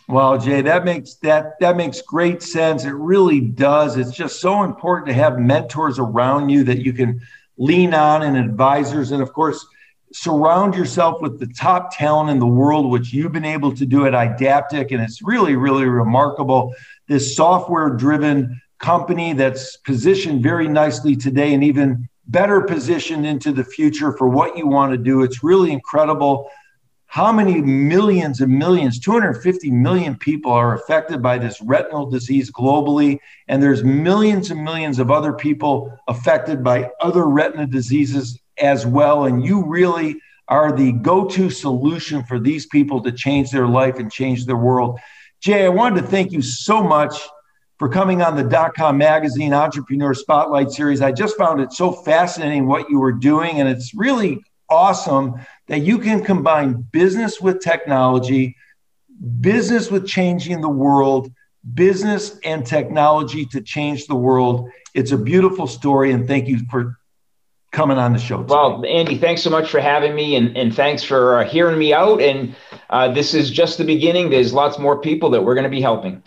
Well, 0.08 0.38
Jay, 0.38 0.62
that 0.62 0.86
makes 0.86 1.16
that 1.16 1.60
that 1.60 1.76
makes 1.76 2.00
great 2.04 2.44
sense. 2.44 2.86
It 2.86 2.94
really 2.94 3.42
does. 3.42 3.98
It's 3.98 4.12
just 4.12 4.40
so 4.40 4.62
important 4.62 5.08
to 5.08 5.14
have 5.14 5.40
mentors 5.40 5.98
around 5.98 6.50
you 6.50 6.64
that 6.66 6.86
you 6.86 6.94
can 6.94 7.22
lean 7.58 7.94
on 7.96 8.22
and 8.22 8.38
advisors 8.38 9.12
and 9.12 9.24
of 9.24 9.32
course 9.34 9.66
surround 10.16 10.76
yourself 10.76 11.22
with 11.22 11.40
the 11.40 11.48
top 11.48 11.96
talent 11.96 12.30
in 12.30 12.40
the 12.40 12.48
world 12.48 12.90
which 12.90 13.12
you've 13.14 13.32
been 13.32 13.46
able 13.46 13.74
to 13.76 13.86
do 13.86 14.06
at 14.06 14.14
Eyedaptic 14.14 14.92
and 14.92 15.02
it's 15.02 15.22
really 15.22 15.56
really 15.56 15.86
remarkable 15.86 16.74
this 17.08 17.36
software 17.36 17.90
driven 17.90 18.62
company 18.80 19.34
that's 19.34 19.78
positioned 19.78 20.44
very 20.44 20.68
nicely 20.68 21.16
today 21.16 21.54
and 21.54 21.64
even 21.64 22.08
better 22.28 22.62
positioned 22.62 23.26
into 23.26 23.52
the 23.52 23.64
future 23.64 24.12
for 24.12 24.28
what 24.28 24.58
you 24.58 24.68
want 24.68 24.92
to 24.92 24.98
do. 24.98 25.22
It's 25.22 25.44
really 25.44 25.72
incredible 25.72 26.50
how 27.08 27.32
many 27.32 27.62
millions 27.62 28.42
and 28.42 28.52
millions 28.52 29.00
250 29.00 29.72
million 29.72 30.18
people 30.18 30.52
are 30.52 30.76
affected 30.76 31.22
by 31.22 31.38
this 31.38 31.62
retinal 31.62 32.10
disease 32.10 32.52
globally 32.52 33.20
and 33.48 33.62
there's 33.62 33.84
millions 33.84 34.52
and 34.52 34.62
millions 34.64 35.00
of 35.00 35.12
other 35.12 35.32
people 35.32 35.98
affected 36.08 36.64
by 36.64 36.90
other 37.00 37.26
retina 37.26 37.68
diseases 37.68 38.40
as 38.60 38.86
well. 38.86 39.26
And 39.26 39.44
you 39.44 39.66
really 39.66 40.20
are 40.48 40.72
the 40.72 40.92
go-to 40.92 41.50
solution 41.50 42.24
for 42.24 42.40
these 42.40 42.66
people 42.68 43.02
to 43.02 43.12
change 43.12 43.52
their 43.52 43.68
life 43.68 43.98
and 43.98 44.12
change 44.12 44.46
their 44.46 44.58
world. 44.58 45.00
Jay 45.42 45.66
i 45.66 45.70
wanted 45.70 46.02
to 46.02 46.08
thank 46.08 46.32
you 46.32 46.42
so 46.42 46.84
much 46.84 47.20
for 47.78 47.90
coming 47.90 48.22
on 48.22 48.36
the 48.36 48.44
dot 48.44 48.74
com 48.74 48.98
magazine 48.98 49.54
entrepreneur 49.54 50.14
spotlight 50.14 50.72
series. 50.72 51.02
I 51.02 51.12
just 51.12 51.38
found 51.38 51.60
it 51.62 51.74
so 51.74 51.92
fascinating 51.92 52.68
what 52.68 52.90
you 52.90 53.00
were 53.00 53.12
doing 53.12 53.60
and 53.60 53.68
it's 53.68 53.94
really 53.96 54.42
awesome 54.70 55.36
that 55.68 55.80
you 55.80 56.00
can 56.00 56.24
combine 56.24 56.86
business 56.92 57.42
with 57.42 57.60
technology, 57.60 58.56
business 59.42 59.92
with 59.92 60.08
changing 60.08 60.62
the 60.62 60.70
world, 60.70 61.32
business 61.74 62.38
and 62.44 62.66
technology 62.66 63.46
to 63.48 63.62
change 63.62 64.06
the 64.08 64.16
world. 64.16 64.70
It's 64.94 65.12
a 65.12 65.18
beautiful 65.18 65.68
story, 65.68 66.12
and 66.12 66.28
thank 66.28 66.48
you 66.48 66.60
for 66.70 66.98
coming 67.76 67.98
on 67.98 68.14
the 68.14 68.20
show. 68.20 68.38
Today. 68.38 68.54
Well, 68.54 68.86
Andy, 68.88 69.18
thanks 69.18 69.42
so 69.42 69.50
much 69.50 69.70
for 69.70 69.80
having 69.80 70.16
me, 70.16 70.36
and, 70.36 70.56
and 70.58 70.74
thanks 70.74 71.04
for 71.04 71.40
uh, 71.40 71.46
hearing 71.46 71.78
me 71.78 71.94
out. 71.94 72.22
And 72.22 72.56
uh, 72.90 73.12
this 73.12 73.34
is 73.34 73.52
just 73.52 73.78
the 73.78 73.84
beginning. 73.84 74.30
There's 74.30 74.54
lots 74.54 74.80
more 74.80 75.00
people 75.00 75.30
that 75.32 75.44
we're 75.44 75.56
going 75.56 75.66
to 75.66 75.70
be 75.70 75.82
helping. 75.82 76.24